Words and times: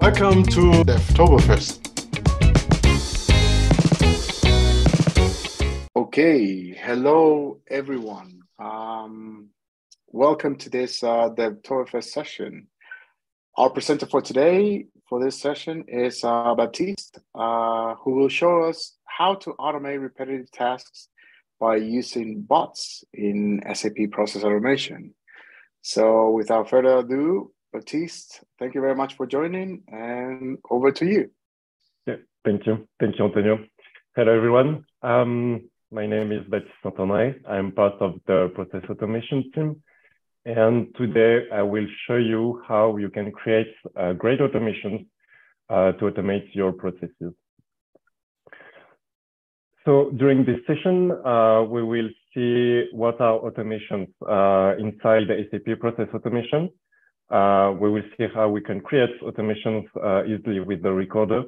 Welcome 0.00 0.44
to 0.44 0.82
Devtoberfest. 0.82 1.76
Okay, 5.94 6.70
hello 6.70 7.60
everyone. 7.68 8.40
Um, 8.58 9.50
welcome 10.08 10.56
to 10.56 10.70
this 10.70 11.02
uh, 11.02 11.28
Devtoberfest 11.36 12.04
session. 12.04 12.68
Our 13.58 13.68
presenter 13.68 14.06
for 14.06 14.22
today 14.22 14.86
for 15.06 15.22
this 15.22 15.38
session 15.38 15.84
is 15.86 16.24
uh, 16.24 16.54
Baptiste, 16.54 17.18
uh, 17.34 17.94
who 17.96 18.12
will 18.12 18.30
show 18.30 18.62
us 18.62 18.96
how 19.04 19.34
to 19.34 19.52
automate 19.60 20.00
repetitive 20.00 20.50
tasks 20.50 21.08
by 21.60 21.76
using 21.76 22.40
bots 22.40 23.04
in 23.12 23.60
SAP 23.74 24.10
Process 24.12 24.44
Automation. 24.44 25.14
So 25.82 26.30
without 26.30 26.70
further 26.70 26.98
ado, 27.00 27.52
Baptiste, 27.72 28.42
thank 28.58 28.74
you 28.74 28.80
very 28.80 28.96
much 28.96 29.16
for 29.16 29.26
joining 29.26 29.82
and 29.88 30.58
over 30.70 30.90
to 30.90 31.06
you. 31.06 31.30
Yeah, 32.06 32.16
thank 32.44 32.66
you. 32.66 32.88
Thank 32.98 33.18
you, 33.18 33.26
Antonio. 33.26 33.58
Hello, 34.16 34.36
everyone. 34.36 34.84
Um, 35.02 35.70
my 35.92 36.04
name 36.04 36.32
is 36.32 36.44
Baptiste 36.48 36.74
Saint-André. 36.82 37.46
I'm 37.48 37.70
part 37.70 37.94
of 38.00 38.14
the 38.26 38.50
process 38.56 38.82
automation 38.90 39.52
team. 39.54 39.82
And 40.44 40.92
today 40.96 41.46
I 41.52 41.62
will 41.62 41.86
show 42.06 42.16
you 42.16 42.60
how 42.66 42.96
you 42.96 43.08
can 43.08 43.30
create 43.30 43.72
uh, 43.96 44.14
great 44.14 44.40
automations 44.40 45.06
uh, 45.68 45.92
to 45.92 46.10
automate 46.10 46.48
your 46.52 46.72
processes. 46.72 47.34
So 49.84 50.10
during 50.16 50.44
this 50.44 50.58
session, 50.66 51.12
uh, 51.24 51.62
we 51.62 51.84
will 51.84 52.08
see 52.34 52.86
what 52.92 53.20
are 53.20 53.38
automations 53.38 54.08
uh, 54.26 54.76
inside 54.78 55.28
the 55.28 55.46
SAP 55.50 55.78
process 55.78 56.08
automation. 56.12 56.70
Uh, 57.30 57.74
we 57.80 57.90
will 57.90 58.02
see 58.16 58.26
how 58.34 58.48
we 58.48 58.60
can 58.60 58.80
create 58.80 59.10
automations 59.22 59.84
uh, 60.02 60.24
easily 60.24 60.60
with 60.60 60.82
the 60.82 60.90
recorder. 60.90 61.44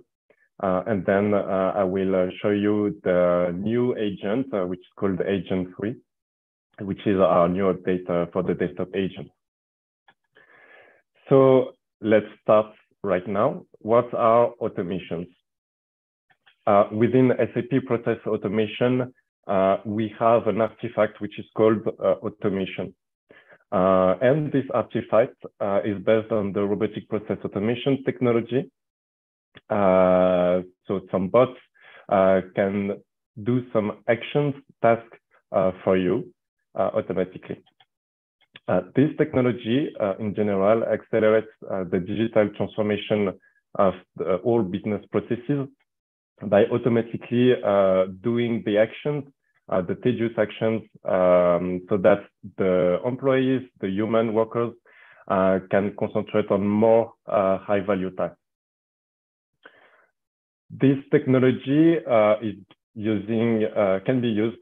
Uh, 0.62 0.82
and 0.86 1.04
then 1.06 1.34
uh, 1.34 1.72
I 1.74 1.82
will 1.82 2.30
show 2.40 2.50
you 2.50 3.00
the 3.02 3.52
new 3.56 3.96
agent, 3.96 4.46
which 4.68 4.78
is 4.78 4.86
called 4.96 5.20
Agent 5.26 5.68
3, 5.76 5.96
which 6.82 7.04
is 7.04 7.18
our 7.18 7.48
new 7.48 7.72
update 7.72 8.06
for 8.32 8.42
the 8.42 8.54
desktop 8.54 8.88
agent. 8.94 9.28
So 11.28 11.72
let's 12.00 12.26
start 12.42 12.66
right 13.02 13.26
now. 13.26 13.64
What 13.80 14.12
are 14.14 14.52
automations? 14.60 15.26
Uh, 16.66 16.84
within 16.92 17.32
SAP 17.38 17.84
Process 17.86 18.18
Automation, 18.26 19.12
uh, 19.48 19.78
we 19.84 20.14
have 20.18 20.46
an 20.46 20.60
artifact 20.60 21.20
which 21.20 21.38
is 21.38 21.46
called 21.56 21.78
uh, 21.86 22.14
automation. 22.22 22.94
Uh, 23.72 24.16
and 24.20 24.52
this 24.52 24.64
artifact 24.74 25.36
uh, 25.60 25.80
is 25.82 25.96
based 26.04 26.30
on 26.30 26.52
the 26.52 26.62
robotic 26.62 27.08
process 27.08 27.38
automation 27.42 28.04
technology. 28.04 28.70
Uh, 29.70 30.60
so 30.86 31.00
some 31.10 31.28
bots 31.28 31.58
can 32.54 33.00
do 33.42 33.64
some 33.72 33.92
actions, 34.08 34.54
tasks 34.82 35.16
for 35.84 35.96
you 35.96 36.30
automatically. 36.74 37.62
this 38.94 39.10
technology, 39.16 39.88
in 40.18 40.34
general, 40.34 40.84
accelerates 40.84 41.52
the 41.62 41.98
digital 42.06 42.50
transformation 42.56 43.32
of 43.76 43.94
the, 44.16 44.36
all 44.44 44.62
business 44.62 45.02
processes 45.10 45.66
by 46.46 46.64
automatically 46.66 47.52
uh, 47.64 48.06
doing 48.22 48.62
the 48.66 48.76
actions, 48.76 49.24
uh, 49.68 49.80
the 49.80 49.94
tedious 49.96 50.32
actions, 50.38 50.82
um, 51.04 51.82
so 51.88 51.96
that 51.96 52.24
the 52.58 52.98
employees, 53.04 53.62
the 53.80 53.88
human 53.88 54.34
workers, 54.34 54.72
uh, 55.28 55.60
can 55.70 55.94
concentrate 55.98 56.50
on 56.50 56.66
more 56.66 57.12
uh, 57.26 57.58
high 57.58 57.80
value 57.80 58.10
tasks. 58.10 58.36
This 60.70 60.96
technology 61.10 61.96
uh, 62.10 62.36
is 62.42 62.56
using 62.94 63.64
uh, 63.76 64.00
can 64.04 64.20
be 64.20 64.28
used 64.28 64.58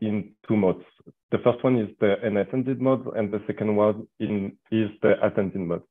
in 0.00 0.32
two 0.46 0.56
modes. 0.56 0.84
The 1.30 1.38
first 1.38 1.62
one 1.64 1.78
is 1.78 1.88
the 2.00 2.16
unattended 2.22 2.80
mode, 2.80 3.06
and 3.16 3.32
the 3.32 3.40
second 3.46 3.74
one 3.74 4.06
in, 4.20 4.52
is 4.70 4.90
the 5.00 5.14
attended 5.24 5.60
mode. 5.60 5.82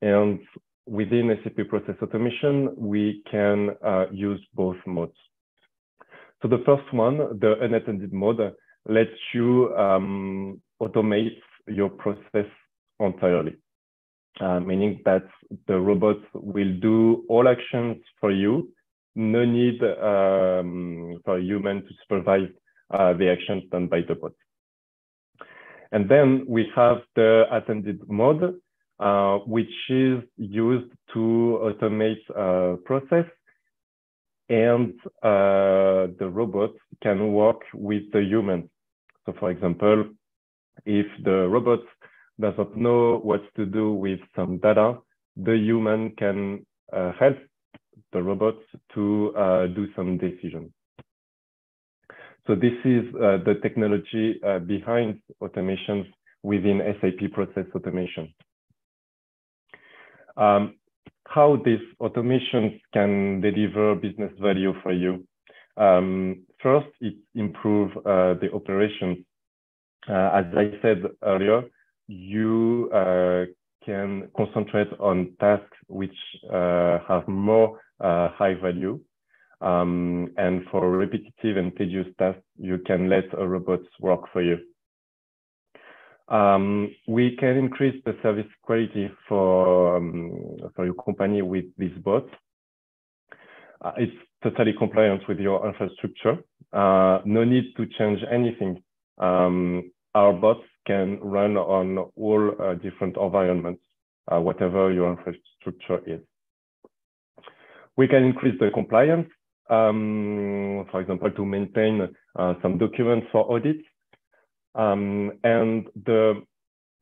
And 0.00 0.40
within 0.86 1.36
SAP 1.44 1.68
Process 1.68 1.96
Automation, 2.00 2.74
we 2.76 3.22
can 3.30 3.70
uh, 3.84 4.06
use 4.10 4.40
both 4.54 4.76
modes. 4.86 5.16
So 6.42 6.48
the 6.48 6.62
first 6.64 6.92
one, 6.92 7.18
the 7.38 7.58
unattended 7.60 8.12
mode, 8.12 8.54
lets 8.88 9.10
you 9.34 9.74
um, 9.76 10.60
automate 10.80 11.38
your 11.68 11.90
process 11.90 12.46
entirely, 12.98 13.56
uh, 14.40 14.60
meaning 14.60 15.00
that 15.04 15.24
the 15.68 15.78
robot 15.78 16.16
will 16.34 16.72
do 16.80 17.24
all 17.28 17.46
actions 17.48 17.98
for 18.20 18.30
you. 18.30 18.70
No 19.14 19.44
need 19.44 19.82
um, 19.82 21.20
for 21.24 21.38
a 21.38 21.42
human 21.42 21.82
to 21.82 21.88
supervise 22.02 22.48
uh, 22.90 23.12
the 23.12 23.30
actions 23.30 23.64
done 23.70 23.88
by 23.88 24.00
the 24.06 24.14
bot. 24.14 24.32
And 25.92 26.08
then 26.08 26.44
we 26.48 26.70
have 26.74 26.98
the 27.16 27.44
attended 27.50 28.00
mode, 28.08 28.60
uh, 28.98 29.38
which 29.38 29.72
is 29.88 30.22
used 30.36 30.92
to 31.12 31.60
automate 31.62 32.22
a 32.34 32.76
process 32.84 33.26
and 34.50 34.94
uh, 35.22 36.10
the 36.18 36.28
robot 36.28 36.72
can 37.02 37.32
work 37.32 37.62
with 37.72 38.02
the 38.12 38.20
human. 38.20 38.68
So 39.24 39.32
for 39.38 39.50
example, 39.50 40.06
if 40.84 41.06
the 41.24 41.48
robot 41.48 41.80
doesn't 42.40 42.76
know 42.76 43.18
what 43.22 43.42
to 43.54 43.64
do 43.64 43.92
with 43.92 44.18
some 44.34 44.58
data, 44.58 44.98
the 45.36 45.56
human 45.56 46.10
can 46.16 46.66
uh, 46.92 47.12
help 47.18 47.36
the 48.12 48.20
robot 48.22 48.56
to 48.94 49.32
uh, 49.36 49.66
do 49.68 49.86
some 49.94 50.18
decision. 50.18 50.72
So 52.46 52.56
this 52.56 52.74
is 52.84 53.04
uh, 53.14 53.38
the 53.44 53.60
technology 53.62 54.40
uh, 54.44 54.58
behind 54.58 55.20
automations 55.40 56.06
within 56.42 56.80
SAP 57.00 57.30
process 57.32 57.66
automation 57.74 58.34
um, 60.36 60.74
how 61.30 61.56
these 61.64 61.80
automations 62.02 62.80
can 62.92 63.40
deliver 63.40 63.94
business 63.94 64.32
value 64.40 64.74
for 64.82 64.92
you. 64.92 65.24
Um, 65.76 66.42
first, 66.60 66.88
it 67.00 67.14
improve 67.34 67.96
uh, 67.98 68.34
the 68.34 68.50
operations. 68.52 69.18
Uh, 70.08 70.30
as 70.34 70.44
I 70.56 70.72
said 70.82 71.02
earlier, 71.22 71.62
you 72.08 72.90
uh, 72.92 73.44
can 73.84 74.28
concentrate 74.36 74.88
on 74.98 75.32
tasks 75.38 75.76
which 75.86 76.16
uh, 76.52 76.98
have 77.06 77.26
more 77.28 77.80
uh, 78.00 78.30
high 78.30 78.54
value. 78.54 78.98
Um, 79.60 80.32
and 80.36 80.64
for 80.70 80.90
repetitive 80.90 81.56
and 81.56 81.76
tedious 81.76 82.08
tasks, 82.18 82.42
you 82.58 82.78
can 82.78 83.08
let 83.08 83.26
a 83.38 83.46
robot 83.46 83.80
work 84.00 84.22
for 84.32 84.42
you. 84.42 84.58
Um, 86.30 86.94
we 87.08 87.36
can 87.36 87.56
increase 87.56 88.00
the 88.04 88.16
service 88.22 88.46
quality 88.62 89.10
for, 89.28 89.96
um, 89.96 90.56
for 90.76 90.84
your 90.84 90.94
company 90.94 91.42
with 91.42 91.64
this 91.76 91.90
bot. 92.04 92.24
Uh, 93.82 93.92
it's 93.96 94.12
totally 94.42 94.72
compliant 94.78 95.22
with 95.28 95.40
your 95.40 95.66
infrastructure. 95.66 96.38
Uh, 96.72 97.20
no 97.24 97.42
need 97.42 97.74
to 97.76 97.86
change 97.98 98.20
anything. 98.30 98.80
Um, 99.18 99.90
our 100.14 100.32
bots 100.32 100.64
can 100.86 101.18
run 101.20 101.56
on 101.56 101.98
all 102.16 102.52
uh, 102.62 102.74
different 102.74 103.16
environments, 103.16 103.82
uh, 104.32 104.40
whatever 104.40 104.92
your 104.92 105.10
infrastructure 105.10 106.00
is. 106.06 106.20
We 107.96 108.06
can 108.06 108.22
increase 108.22 108.58
the 108.60 108.70
compliance, 108.72 109.28
um, 109.68 110.86
for 110.92 111.00
example, 111.00 111.30
to 111.32 111.44
maintain 111.44 112.08
uh, 112.38 112.54
some 112.62 112.78
documents 112.78 113.26
for 113.32 113.52
audits 113.52 113.82
um, 114.74 115.32
and 115.44 115.86
the 116.04 116.42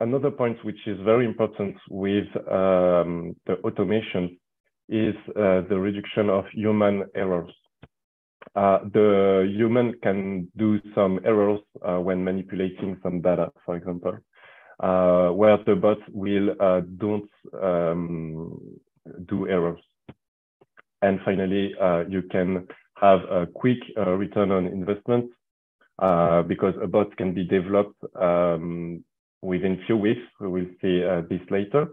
another 0.01 0.31
point 0.31 0.65
which 0.65 0.87
is 0.87 0.99
very 1.05 1.27
important 1.27 1.77
with 1.91 2.27
um, 2.51 3.34
the 3.47 3.56
automation 3.65 4.39
is 4.89 5.15
uh, 5.31 5.62
the 5.69 5.79
reduction 5.79 6.31
of 6.31 6.44
human 6.53 7.05
errors. 7.15 7.53
Uh, 8.55 8.79
the 8.93 9.53
human 9.55 9.93
can 10.03 10.49
do 10.56 10.81
some 10.94 11.20
errors 11.25 11.61
uh, 11.87 11.99
when 11.99 12.25
manipulating 12.25 12.99
some 13.03 13.20
data, 13.20 13.50
for 13.65 13.76
example, 13.76 14.17
uh, 14.81 15.29
where 15.29 15.59
the 15.67 15.75
bot 15.75 15.99
will 16.12 16.50
uh, 16.61 16.81
don't 16.97 17.29
um, 17.62 18.59
do 19.26 19.49
errors. 19.49 19.81
And 21.03 21.21
finally, 21.25 21.75
uh, 21.81 22.05
you 22.09 22.23
can 22.23 22.67
have 22.97 23.21
a 23.31 23.47
quick 23.47 23.79
return 23.97 24.50
on 24.50 24.67
investment 24.67 25.31
uh, 25.99 26.43
because 26.43 26.75
a 26.83 26.87
bot 26.87 27.17
can 27.17 27.35
be 27.35 27.45
developed 27.45 28.03
um, 28.21 29.03
within 29.43 29.83
few 29.87 29.97
weeks. 29.97 30.21
We 30.41 30.49
will 30.49 30.67
see 30.81 31.05
uh, 31.05 31.23
this 31.29 31.41
later. 31.50 31.89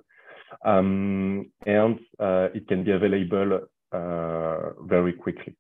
Um, 0.64 1.52
and 1.66 2.00
uh, 2.20 2.50
it 2.54 2.68
can 2.68 2.84
be 2.84 2.92
available 2.92 3.62
uh, 3.92 4.84
very 4.86 5.14
quickly. 5.14 5.56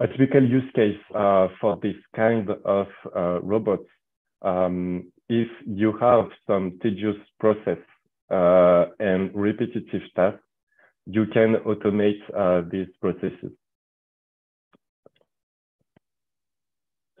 A 0.00 0.08
typical 0.08 0.42
use 0.42 0.70
case 0.74 0.98
uh, 1.14 1.48
for 1.60 1.78
this 1.82 1.94
kind 2.16 2.50
of 2.64 2.88
robots, 3.42 3.88
um, 4.42 5.10
if 5.28 5.48
you 5.66 5.96
have 5.98 6.26
some 6.46 6.78
tedious 6.82 7.16
process 7.40 7.78
uh, 8.30 8.86
and 9.00 9.30
repetitive 9.34 10.02
tasks, 10.14 10.40
you 11.06 11.26
can 11.26 11.56
automate 11.66 12.20
uh, 12.36 12.66
these 12.70 12.88
processes. 13.00 13.52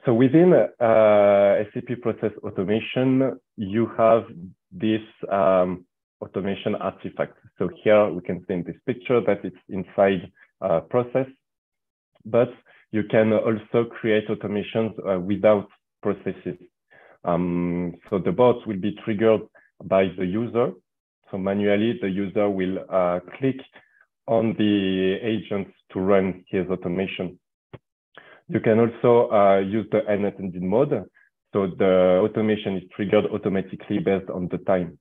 So 0.04 0.12
within 0.12 0.52
uh, 0.52 1.64
SAP 1.72 2.00
process 2.02 2.32
automation, 2.42 3.38
you 3.56 3.88
have 3.96 4.24
this 4.70 5.00
um, 5.32 5.86
automation 6.20 6.74
artifact. 6.74 7.38
So 7.58 7.70
here 7.82 8.10
we 8.10 8.20
can 8.20 8.44
see 8.46 8.54
in 8.54 8.64
this 8.64 8.76
picture 8.86 9.20
that 9.22 9.44
it's 9.44 9.56
inside 9.68 10.30
a 10.60 10.80
process, 10.80 11.26
but 12.26 12.50
you 12.92 13.04
can 13.04 13.32
also 13.32 13.86
create 13.88 14.28
automations 14.28 14.92
uh, 15.08 15.18
without 15.20 15.68
processes. 16.02 16.58
Um, 17.24 17.94
so 18.10 18.18
the 18.18 18.32
bots 18.32 18.66
will 18.66 18.78
be 18.78 18.96
triggered 19.04 19.40
by 19.84 20.08
the 20.18 20.26
user. 20.26 20.72
So 21.30 21.38
manually, 21.38 21.98
the 22.00 22.10
user 22.10 22.50
will 22.50 22.78
uh, 22.90 23.20
click 23.38 23.56
on 24.26 24.54
the 24.58 25.18
agents 25.22 25.70
to 25.92 26.00
run 26.00 26.44
his 26.48 26.66
automation. 26.68 27.38
You 28.48 28.60
can 28.60 28.78
also 28.78 29.30
uh, 29.32 29.58
use 29.58 29.86
the 29.90 30.00
unattended 30.06 30.62
mode. 30.62 31.04
So 31.52 31.68
the 31.78 32.20
automation 32.22 32.76
is 32.76 32.82
triggered 32.94 33.26
automatically 33.32 33.98
based 33.98 34.28
on 34.28 34.48
the 34.50 34.58
time. 34.58 34.98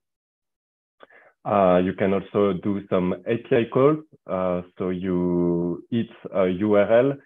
Uh, 1.45 1.81
you 1.83 1.93
can 1.93 2.13
also 2.13 2.53
do 2.63 2.81
some 2.89 3.13
API 3.27 3.65
calls. 3.73 3.97
Uh, 4.27 4.61
so 4.77 4.89
you 4.89 5.83
hit 5.91 6.07
a 6.31 6.45
URL 6.61 7.17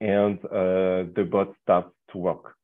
and 0.00 0.38
uh, 0.44 1.10
the 1.16 1.26
bot 1.30 1.48
starts 1.62 1.90
to 2.12 2.18
work. 2.18 2.54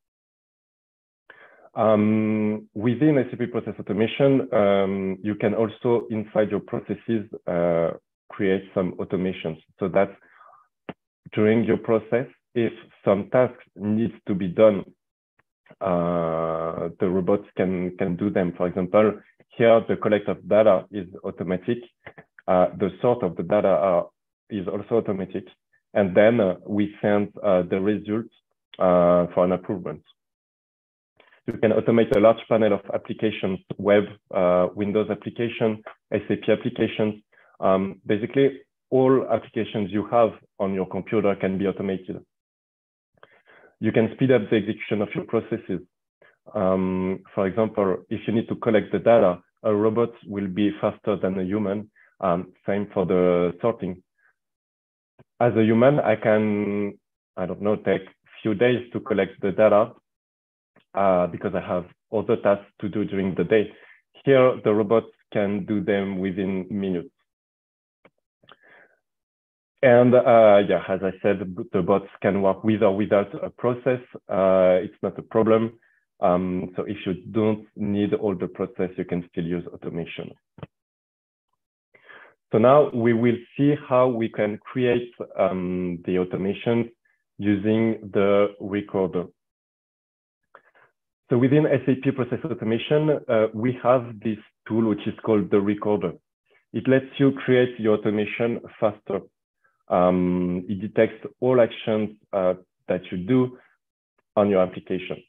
Um, 1.75 2.69
within 2.75 3.25
SAP 3.31 3.51
Process 3.51 3.75
Automation, 3.79 4.53
um, 4.53 5.19
you 5.23 5.35
can 5.37 5.55
also, 5.55 6.07
inside 6.11 6.51
your 6.51 6.61
processes, 6.61 7.27
uh, 7.47 7.91
create 8.29 8.65
some 8.75 8.93
automations. 8.99 9.59
So 9.79 9.89
that 9.89 10.11
during 11.33 11.65
your 11.65 11.79
process, 11.79 12.27
if 12.55 12.73
some 13.05 13.29
tasks 13.31 13.65
needs 13.77 14.15
to 14.27 14.35
be 14.35 14.49
done, 14.49 14.85
uh, 15.81 16.89
the 16.99 17.09
robots 17.09 17.47
can, 17.57 17.97
can 17.97 18.17
do 18.17 18.31
them. 18.31 18.53
For 18.57 18.67
example, 18.67 19.21
here 19.57 19.81
the 19.89 19.97
collect 19.97 20.29
of 20.29 20.47
data 20.49 20.85
is 20.91 21.07
automatic. 21.25 21.79
Uh, 22.49 22.69
the 22.79 22.91
sort 23.01 23.23
of 23.23 23.37
the 23.37 23.43
data 23.43 23.69
are, 23.69 24.09
is 24.49 24.67
also 24.67 24.97
automatic. 24.97 25.45
And 25.95 26.17
then 26.17 26.41
uh, 26.41 26.55
we 26.67 26.95
send 27.01 27.33
uh, 27.43 27.63
the 27.63 27.81
results 27.81 28.35
uh, 28.79 29.27
for 29.35 29.45
an 29.45 29.53
approval. 29.53 29.99
You 31.47 31.55
can 31.59 31.73
automate 31.73 32.15
a 32.17 32.21
large 32.21 32.41
panel 32.49 32.75
of 32.75 32.81
applications, 32.95 33.59
web, 33.79 34.05
uh, 34.35 34.69
Windows 34.75 35.09
application, 35.11 35.83
SAP 36.13 36.49
applications. 36.49 37.23
Um, 37.59 38.01
basically, 38.07 38.61
all 38.91 39.27
applications 39.31 39.91
you 39.91 40.07
have 40.11 40.31
on 40.59 40.75
your 40.75 40.87
computer 40.87 41.35
can 41.37 41.59
be 41.59 41.67
automated. 41.67 42.25
You 43.81 43.93
can 43.93 44.11
speed 44.15 44.31
up 44.31 44.43
the 44.51 44.57
execution 44.57 45.03
of 45.03 45.09
your 45.15 45.25
processes. 45.25 45.81
Um, 46.55 47.21
for 47.35 47.47
example, 47.47 47.99
if 48.09 48.21
you 48.27 48.35
need 48.35 48.49
to 48.49 48.57
collect 48.57 48.93
the 48.93 48.99
data, 48.99 49.39
a 49.63 49.75
robot 49.75 50.11
will 50.27 50.49
be 50.49 50.71
faster 50.81 51.17
than 51.17 51.39
a 51.39 51.45
human. 51.45 51.91
Um, 52.21 52.53
same 52.67 52.89
for 52.93 53.07
the 53.07 53.53
sorting. 53.61 54.03
As 55.41 55.55
a 55.57 55.63
human, 55.63 56.01
I 56.01 56.17
can, 56.17 56.99
I 57.37 57.47
don't 57.47 57.63
know, 57.63 57.77
take 57.77 58.03
few 58.43 58.55
days 58.55 58.87
to 58.93 59.01
collect 59.01 59.41
the 59.41 59.53
data 59.53 59.93
uh, 60.95 61.27
because 61.29 61.55
I 61.55 61.61
have 61.61 61.87
other 62.13 62.37
tasks 62.37 62.71
to 62.81 62.89
do 62.89 63.05
during 63.05 63.35
the 63.35 63.45
day. 63.45 63.71
Here, 64.25 64.61
the 64.65 64.73
robots 64.73 65.13
can 65.33 65.65
do 65.65 65.83
them 65.83 66.19
within 66.19 66.67
minutes. 66.71 67.11
And 69.83 70.15
uh, 70.15 70.63
yeah, 70.69 70.83
as 70.89 71.01
I 71.03 71.13
said, 71.23 71.57
the 71.73 71.83
bots 71.83 72.09
can 72.21 72.43
work 72.43 72.65
with 72.65 72.83
or 72.83 72.95
without 72.95 73.33
a 73.43 73.49
process. 73.49 74.01
Uh, 74.29 74.77
it's 74.83 75.03
not 75.03 75.19
a 75.19 75.23
problem. 75.23 75.79
Um, 76.21 76.73
so 76.77 76.85
if 76.85 76.99
you 77.07 77.15
don't 77.31 77.67
need 77.77 78.13
all 78.13 78.37
the 78.37 78.49
process, 78.49 78.91
you 78.99 79.07
can 79.07 79.27
still 79.31 79.45
use 79.45 79.67
automation. 79.73 80.31
So 82.53 82.59
now 82.59 82.91
we 82.91 83.15
will 83.15 83.37
see 83.57 83.75
how 83.89 84.09
we 84.09 84.29
can 84.29 84.59
create 84.59 85.13
um, 85.39 86.01
the 86.05 86.19
automation 86.19 86.91
using 87.39 88.11
the 88.13 88.49
recorder. 88.61 89.25
So 91.31 91.39
within 91.39 91.65
SAP 91.87 92.17
Process 92.17 92.41
Automation, 92.45 93.21
uh, 93.29 93.47
we 93.55 93.79
have 93.83 94.19
this 94.21 94.39
tool 94.67 94.89
which 94.89 95.07
is 95.07 95.15
called 95.25 95.51
the 95.51 95.61
recorder. 95.61 96.13
It 96.73 96.89
lets 96.89 97.07
you 97.19 97.33
create 97.33 97.79
your 97.79 97.99
automation 97.99 98.61
faster. 98.81 99.21
Um, 99.91 100.65
it 100.69 100.81
detects 100.81 101.27
all 101.41 101.61
actions 101.61 102.11
uh, 102.33 102.55
that 102.89 103.03
you 103.11 103.19
do 103.19 103.59
on 104.37 104.49
your 104.49 104.63
application. 104.63 105.23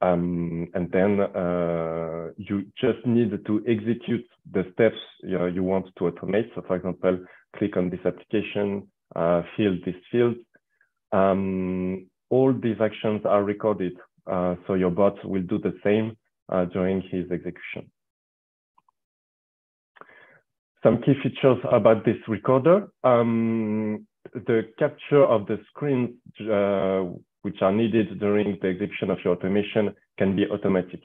Um, 0.00 0.68
and 0.74 0.90
then 0.92 1.20
uh, 1.20 2.28
you 2.36 2.66
just 2.80 3.04
need 3.04 3.30
to 3.46 3.64
execute 3.66 4.24
the 4.52 4.64
steps 4.72 4.96
you, 5.22 5.38
know, 5.38 5.46
you 5.46 5.62
want 5.64 5.86
to 5.96 6.04
automate. 6.04 6.48
So 6.54 6.62
for 6.66 6.76
example, 6.76 7.18
click 7.56 7.76
on 7.76 7.90
this 7.90 8.00
application, 8.04 8.88
uh, 9.16 9.42
fill 9.56 9.76
this 9.84 9.96
field. 10.10 10.36
Um, 11.12 12.06
all 12.30 12.52
these 12.52 12.76
actions 12.80 13.22
are 13.24 13.42
recorded. 13.42 13.94
Uh, 14.30 14.54
so 14.66 14.74
your 14.74 14.90
bot 14.90 15.24
will 15.24 15.42
do 15.42 15.58
the 15.58 15.74
same 15.82 16.16
uh, 16.50 16.66
during 16.66 17.02
his 17.10 17.30
execution. 17.30 17.90
Some 20.82 21.02
key 21.02 21.14
features 21.22 21.58
about 21.72 22.04
this 22.04 22.16
recorder. 22.28 22.88
Um, 23.02 24.06
the 24.32 24.62
capture 24.78 25.24
of 25.24 25.46
the 25.46 25.58
screens 25.70 26.10
uh, 26.40 27.18
which 27.42 27.62
are 27.62 27.72
needed 27.72 28.18
during 28.20 28.58
the 28.62 28.68
execution 28.68 29.10
of 29.10 29.18
your 29.24 29.34
automation 29.34 29.94
can 30.18 30.36
be 30.36 30.46
automatic. 30.46 31.00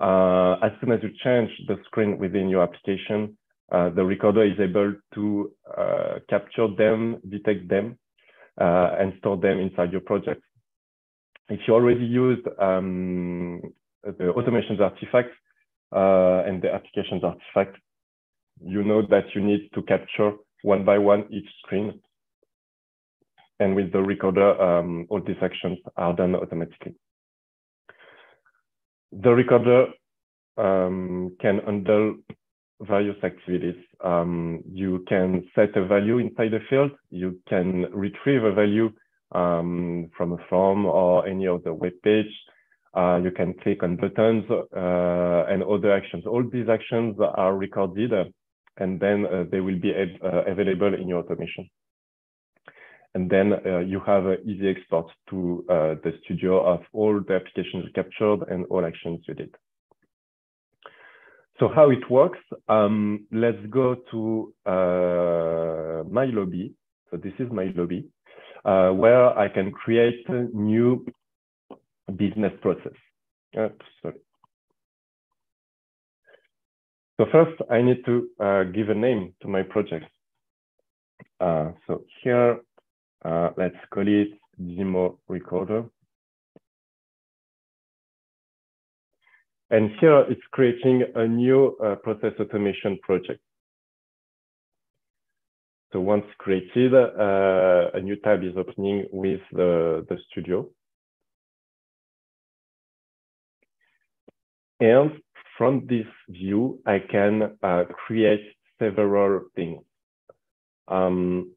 Uh, 0.00 0.54
as 0.62 0.72
soon 0.80 0.90
as 0.90 1.00
you 1.02 1.10
change 1.22 1.50
the 1.68 1.76
screen 1.84 2.18
within 2.18 2.48
your 2.48 2.62
application, 2.62 3.36
uh, 3.70 3.90
the 3.90 4.04
recorder 4.04 4.44
is 4.44 4.58
able 4.58 4.94
to 5.14 5.52
uh, 5.78 6.14
capture 6.28 6.66
them, 6.76 7.18
detect 7.28 7.68
them, 7.68 7.96
uh, 8.60 8.96
and 8.98 9.12
store 9.18 9.36
them 9.36 9.60
inside 9.60 9.92
your 9.92 10.00
project. 10.00 10.42
If 11.48 11.60
you 11.66 11.74
already 11.74 12.04
used 12.04 12.46
um, 12.58 13.62
the 14.02 14.32
automations 14.36 14.80
artifacts 14.80 15.36
uh, 15.94 16.48
and 16.48 16.60
the 16.60 16.72
applications 16.72 17.22
artifact, 17.22 17.76
you 18.64 18.82
know 18.82 19.02
that 19.08 19.24
you 19.34 19.40
need 19.42 19.68
to 19.74 19.82
capture 19.82 20.32
one 20.62 20.84
by 20.84 20.98
one 20.98 21.24
each 21.30 21.48
screen 21.64 22.00
and 23.62 23.76
with 23.76 23.92
the 23.92 24.02
recorder, 24.02 24.60
um, 24.60 25.06
all 25.08 25.20
these 25.20 25.36
actions 25.40 25.78
are 25.96 26.12
done 26.14 26.34
automatically. 26.34 26.96
The 29.12 29.30
recorder 29.30 29.86
um, 30.56 31.36
can 31.40 31.60
handle 31.64 32.16
various 32.80 33.22
activities. 33.22 33.76
Um, 34.02 34.62
you 34.66 35.04
can 35.08 35.48
set 35.54 35.76
a 35.76 35.86
value 35.86 36.18
inside 36.18 36.50
the 36.50 36.58
field. 36.68 36.90
You 37.10 37.38
can 37.48 37.86
retrieve 37.92 38.42
a 38.42 38.52
value 38.52 38.90
um, 39.30 40.10
from 40.16 40.32
a 40.32 40.38
form 40.50 40.84
or 40.84 41.26
any 41.28 41.46
other 41.46 41.72
web 41.72 41.92
page. 42.02 42.32
Uh, 42.94 43.20
you 43.22 43.30
can 43.30 43.54
click 43.62 43.84
on 43.84 43.96
buttons 43.96 44.44
uh, 44.50 45.44
and 45.48 45.62
other 45.62 45.92
actions. 45.92 46.26
All 46.26 46.42
these 46.52 46.68
actions 46.68 47.16
are 47.36 47.56
recorded 47.56 48.12
and 48.78 48.98
then 49.00 49.26
uh, 49.26 49.44
they 49.50 49.60
will 49.60 49.78
be 49.78 49.92
uh, 49.92 50.28
available 50.46 50.94
in 50.94 51.08
your 51.08 51.20
automation 51.20 51.68
and 53.14 53.28
then 53.28 53.52
uh, 53.66 53.78
you 53.80 54.00
have 54.00 54.26
an 54.26 54.38
easy 54.44 54.68
export 54.68 55.06
to 55.28 55.64
uh, 55.68 55.94
the 56.02 56.12
studio 56.24 56.64
of 56.64 56.80
all 56.92 57.20
the 57.20 57.34
applications 57.34 57.86
captured 57.94 58.42
and 58.48 58.64
all 58.70 58.84
actions 58.86 59.20
you 59.28 59.34
did. 59.34 59.54
So 61.60 61.68
how 61.68 61.90
it 61.90 62.10
works, 62.10 62.38
um, 62.68 63.26
let's 63.30 63.64
go 63.70 63.96
to 64.10 64.54
uh, 64.66 66.08
my 66.10 66.24
lobby. 66.24 66.74
So 67.10 67.18
this 67.18 67.34
is 67.38 67.52
my 67.52 67.72
lobby, 67.76 68.08
uh, 68.64 68.90
where 68.90 69.38
I 69.38 69.48
can 69.48 69.70
create 69.70 70.24
a 70.28 70.48
new 70.54 71.04
business 72.16 72.52
process. 72.62 72.94
Oops, 73.58 73.84
sorry. 74.00 74.14
So 77.18 77.26
first, 77.30 77.60
I 77.70 77.82
need 77.82 78.04
to 78.06 78.28
uh, 78.40 78.64
give 78.64 78.88
a 78.88 78.94
name 78.94 79.34
to 79.42 79.48
my 79.48 79.62
project. 79.62 80.06
Uh, 81.40 81.72
so 81.86 82.04
here 82.22 82.60
uh, 83.24 83.50
let's 83.56 83.76
call 83.92 84.06
it 84.06 84.28
demo 84.58 85.18
recorder. 85.28 85.84
And 89.70 89.90
here 90.00 90.20
it's 90.28 90.42
creating 90.50 91.04
a 91.14 91.26
new 91.26 91.76
uh, 91.82 91.94
process 91.96 92.32
automation 92.38 92.98
project. 93.02 93.40
So 95.92 96.00
once 96.00 96.24
created, 96.38 96.94
uh, 96.94 97.90
a 97.94 98.00
new 98.00 98.16
tab 98.16 98.42
is 98.42 98.54
opening 98.56 99.06
with 99.12 99.40
the, 99.52 100.04
the 100.08 100.18
studio. 100.30 100.68
And 104.80 105.12
from 105.62 105.86
this 105.88 106.06
view, 106.28 106.80
I 106.86 106.98
can 106.98 107.56
uh, 107.62 107.84
create 108.04 108.42
several 108.80 109.42
things. 109.54 109.78
Um, 110.88 111.52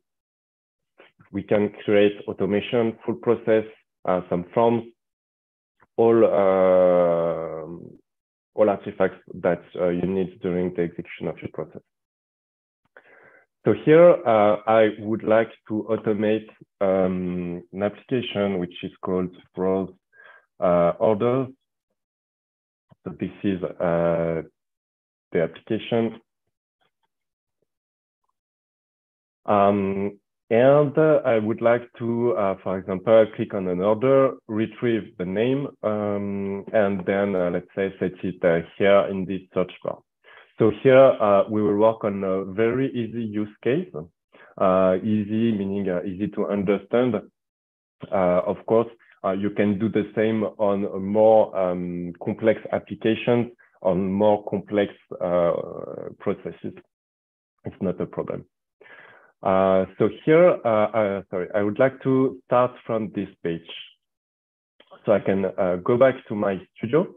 we 1.32 1.42
can 1.42 1.74
create 1.84 2.14
automation, 2.28 3.00
full 3.04 3.16
process, 3.16 3.64
uh, 4.08 4.22
some 4.30 4.46
forms, 4.54 4.84
all 5.98 6.24
uh, 6.24 7.66
all 8.54 8.70
artifacts 8.70 9.24
that 9.42 9.64
uh, 9.82 9.88
you 9.88 10.06
need 10.06 10.40
during 10.40 10.72
the 10.76 10.84
execution 10.84 11.28
of 11.28 11.40
your 11.42 11.50
process. 11.52 11.82
So 13.66 13.74
here, 13.86 14.12
uh, 14.24 14.58
I 14.68 14.90
would 15.00 15.24
like 15.24 15.50
to 15.70 15.84
automate 15.90 16.48
um, 16.80 17.64
an 17.74 17.82
application 17.82 18.60
which 18.60 18.76
is 18.84 18.92
called 19.02 19.36
browse 19.56 19.90
uh, 20.60 20.92
orders. 21.00 21.48
So 23.06 23.14
this 23.20 23.30
is 23.44 23.64
uh, 23.64 24.42
the 25.32 25.44
application. 25.44 26.20
Um, 29.46 30.20
and 30.50 30.98
uh, 30.98 31.22
I 31.24 31.38
would 31.38 31.62
like 31.62 31.88
to, 32.00 32.34
uh, 32.34 32.56
for 32.64 32.80
example, 32.80 33.26
click 33.36 33.54
on 33.54 33.68
an 33.68 33.80
order, 33.80 34.34
retrieve 34.48 35.16
the 35.18 35.26
name, 35.26 35.68
um, 35.84 36.66
and 36.74 37.06
then 37.06 37.36
uh, 37.36 37.52
let's 37.52 37.68
say 37.76 37.94
set 38.00 38.12
it 38.24 38.66
here 38.78 39.08
in 39.10 39.26
this 39.26 39.42
search 39.54 39.72
bar. 39.84 40.00
So 40.58 40.72
here 40.82 40.98
uh, 40.98 41.44
we 41.50 41.62
will 41.62 41.78
work 41.78 42.04
on 42.04 42.24
a 42.24 42.46
very 42.46 42.92
easy 42.92 43.24
use 43.24 43.56
case. 43.64 43.90
Uh, 44.58 44.96
easy 45.04 45.52
meaning 45.52 45.90
uh, 45.90 46.02
easy 46.04 46.28
to 46.30 46.48
understand. 46.48 47.16
Uh, 48.12 48.42
of 48.46 48.58
course, 48.66 48.88
uh, 49.26 49.32
you 49.32 49.50
can 49.50 49.80
do 49.80 49.90
the 49.90 50.12
same 50.16 50.44
on 50.58 51.04
more 51.04 51.56
um, 51.58 52.14
complex 52.24 52.60
applications, 52.72 53.52
on 53.82 54.12
more 54.12 54.44
complex 54.50 54.92
uh, 55.22 55.54
processes. 56.20 56.74
It's 57.66 57.82
not 57.82 58.00
a 58.00 58.06
problem. 58.06 58.46
so 59.44 60.10
here, 60.24 60.58
sorry, 61.32 61.48
I 61.56 61.62
would 61.64 61.80
like 61.80 62.02
to 62.04 62.40
start 62.46 62.72
from 62.86 63.12
this 63.16 63.30
page. 63.44 63.70
So 65.06 65.12
I 65.12 65.20
can 65.20 65.46
go 65.84 65.98
back 65.98 66.16
to 66.28 66.36
my 66.36 66.60
studio. 66.78 67.08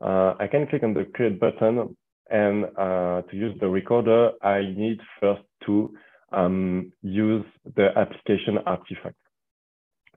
I 0.00 0.48
can 0.50 0.66
click 0.66 0.82
on 0.82 0.94
the 0.94 1.04
create 1.14 1.38
button 1.38 1.96
and 2.30 2.64
uh, 2.76 3.22
to 3.22 3.36
use 3.36 3.54
the 3.60 3.68
recorder, 3.68 4.32
I 4.42 4.60
need 4.76 4.98
first 5.20 5.42
to 5.66 5.94
um, 6.32 6.92
use 7.02 7.44
the 7.76 7.88
application 7.96 8.58
artifact. 8.66 9.16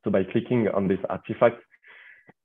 So 0.08 0.12
by 0.12 0.24
clicking 0.24 0.70
on 0.74 0.88
this 0.88 1.00
artifact, 1.10 1.62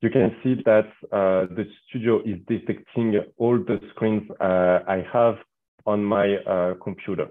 you 0.01 0.11
can 0.11 0.35
see 0.43 0.61
that 0.65 0.89
uh, 1.13 1.47
the 1.55 1.65
studio 1.87 2.21
is 2.25 2.39
detecting 2.49 3.21
all 3.37 3.57
the 3.57 3.79
screens 3.95 4.29
uh, 4.41 4.81
I 4.89 5.07
have 5.13 5.37
on 5.87 6.03
my 6.03 6.39
uh, 6.39 6.75
computer. 6.83 7.29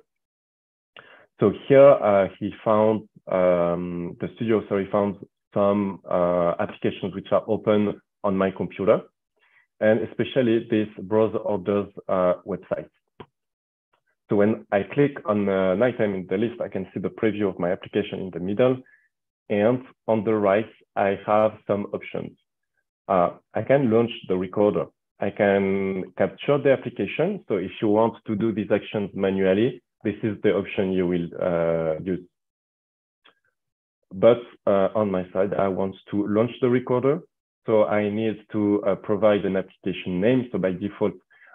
So 1.42 1.52
here 1.68 1.86
uh, 1.86 2.30
he 2.40 2.54
found, 2.64 3.10
um, 3.30 4.16
the 4.22 4.30
studio, 4.36 4.66
sorry, 4.70 4.88
found 4.90 5.18
some 5.54 6.00
uh, 6.10 6.54
applications 6.62 7.14
which 7.14 7.28
are 7.34 7.44
open 7.50 8.00
on 8.24 8.38
my 8.38 8.52
computer 8.52 9.02
and 9.82 10.00
especially 10.08 10.66
this 10.72 10.88
browse 11.10 11.36
orders 11.44 11.90
uh, 12.08 12.36
website. 12.48 12.88
So 14.30 14.38
when 14.38 14.66
I 14.72 14.84
click 14.94 15.18
on 15.26 15.50
item 15.84 16.16
in 16.16 16.26
the 16.30 16.38
list, 16.38 16.62
I 16.62 16.70
can 16.70 16.88
see 16.94 17.02
the 17.02 17.10
preview 17.10 17.50
of 17.50 17.60
my 17.60 17.74
application 17.74 18.22
in 18.22 18.30
the 18.32 18.40
middle. 18.40 18.82
And 19.52 19.84
on 20.08 20.24
the 20.24 20.34
right, 20.34 20.72
I 20.96 21.20
have 21.28 21.52
some 21.68 21.88
options. 21.94 22.32
Uh, 23.08 23.32
I 23.54 23.62
can 23.64 23.92
launch 23.92 24.12
the 24.30 24.38
recorder. 24.38 24.86
I 25.20 25.30
can 25.30 26.06
capture 26.18 26.58
the 26.58 26.72
application. 26.72 27.44
So 27.48 27.58
if 27.58 27.72
you 27.82 27.90
want 27.90 28.16
to 28.26 28.36
do 28.36 28.54
these 28.54 28.72
actions 28.74 29.12
manually, 29.14 29.84
this 30.06 30.16
is 30.24 30.38
the 30.42 30.56
option 30.56 30.94
you 30.94 31.06
will 31.06 31.28
uh, 31.40 32.00
use. 32.02 32.26
But 34.14 34.40
uh, 34.66 34.90
on 34.96 35.12
my 35.12 35.26
side, 35.34 35.54
I 35.54 35.68
want 35.68 35.96
to 36.12 36.28
launch 36.28 36.52
the 36.62 36.70
recorder. 36.70 37.20
So 37.66 37.86
I 37.86 38.10
need 38.10 38.38
to 38.54 38.82
uh, 38.88 38.96
provide 38.96 39.46
an 39.46 39.58
application 39.58 40.22
name. 40.22 40.48
So 40.52 40.60
by 40.60 40.72
default, 40.72 41.14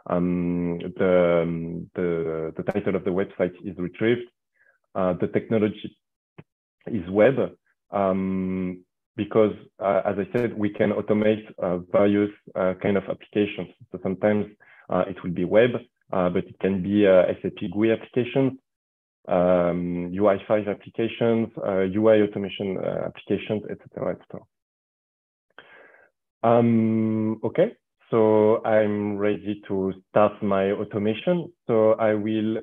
um, 0.08 0.78
the, 0.98 1.42
um, 1.42 1.90
the, 1.94 2.52
the, 2.56 2.62
title 2.62 2.94
of 2.94 3.04
the 3.04 3.10
website 3.10 3.54
is 3.64 3.76
retrieved. 3.76 4.28
Uh, 4.94 5.14
the 5.20 5.26
technology 5.28 5.96
is 6.86 7.10
web 7.10 7.34
um, 7.90 8.84
because, 9.16 9.54
uh, 9.80 10.02
as 10.04 10.16
I 10.18 10.28
said, 10.32 10.56
we 10.56 10.68
can 10.68 10.92
automate 10.92 11.44
uh, 11.62 11.78
various 11.90 12.30
uh, 12.54 12.74
kind 12.82 12.96
of 12.96 13.04
applications. 13.04 13.68
So 13.90 13.98
sometimes 14.02 14.46
uh, 14.90 15.04
it 15.08 15.16
will 15.22 15.30
be 15.32 15.44
web, 15.44 15.70
but 16.10 16.36
it 16.36 16.58
can 16.60 16.82
be 16.82 17.04
SAP 17.04 17.70
GUI 17.72 17.92
applications, 17.92 18.52
um, 19.28 20.12
UI5 20.12 20.68
applications, 20.68 21.48
UI 21.96 22.22
automation 22.22 22.78
applications, 22.78 23.62
etc., 23.70 24.16
etc. 24.16 24.40
Um, 26.42 27.40
okay, 27.42 27.72
so 28.10 28.64
I'm 28.64 29.16
ready 29.16 29.62
to 29.66 29.92
start 30.10 30.40
my 30.42 30.70
automation. 30.72 31.52
So 31.66 31.92
I 31.94 32.14
will 32.14 32.58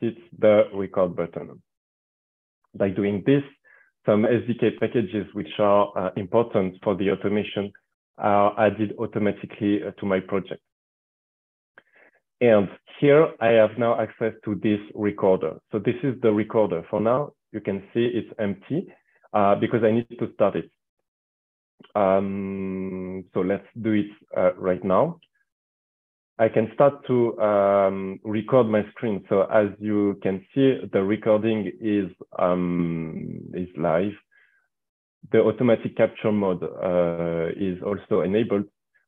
hit 0.00 0.16
the 0.38 0.64
record 0.72 1.16
button. 1.16 1.62
By 2.74 2.88
doing 2.88 3.22
this, 3.26 3.42
some 4.04 4.24
SDK 4.24 4.78
packages 4.80 5.26
which 5.32 5.58
are 5.58 5.92
uh, 5.96 6.10
important 6.16 6.76
for 6.82 6.94
the 6.96 7.10
automation 7.10 7.72
are 8.18 8.58
added 8.58 8.94
automatically 8.98 9.80
uh, 9.82 9.90
to 9.92 10.06
my 10.06 10.20
project. 10.20 10.60
And 12.40 12.68
here 12.98 13.28
I 13.40 13.48
have 13.48 13.78
now 13.78 14.00
access 14.00 14.32
to 14.44 14.56
this 14.56 14.80
recorder. 14.94 15.58
So 15.70 15.78
this 15.78 15.94
is 16.02 16.20
the 16.22 16.32
recorder. 16.32 16.84
For 16.90 17.00
now, 17.00 17.32
you 17.52 17.60
can 17.60 17.82
see 17.94 18.10
it's 18.12 18.32
empty 18.40 18.92
uh, 19.32 19.54
because 19.54 19.84
I 19.84 19.92
need 19.92 20.08
to 20.18 20.32
start 20.34 20.56
it. 20.56 20.70
Um, 21.94 23.24
so 23.34 23.40
let's 23.40 23.66
do 23.80 23.92
it 23.92 24.06
uh, 24.36 24.54
right 24.54 24.82
now. 24.82 25.18
I 26.42 26.48
can 26.48 26.68
start 26.74 27.06
to 27.06 27.38
um, 27.38 28.18
record 28.24 28.66
my 28.66 28.82
screen. 28.90 29.24
So 29.28 29.42
as 29.42 29.68
you 29.78 30.18
can 30.24 30.44
see, 30.52 30.80
the 30.92 31.00
recording 31.00 31.70
is, 31.80 32.10
um, 32.36 33.42
is 33.54 33.68
live. 33.76 34.16
The 35.30 35.38
automatic 35.38 35.96
capture 35.96 36.32
mode 36.32 36.64
uh, 36.64 37.50
is 37.56 37.80
also 37.86 38.22
enabled, 38.22 38.64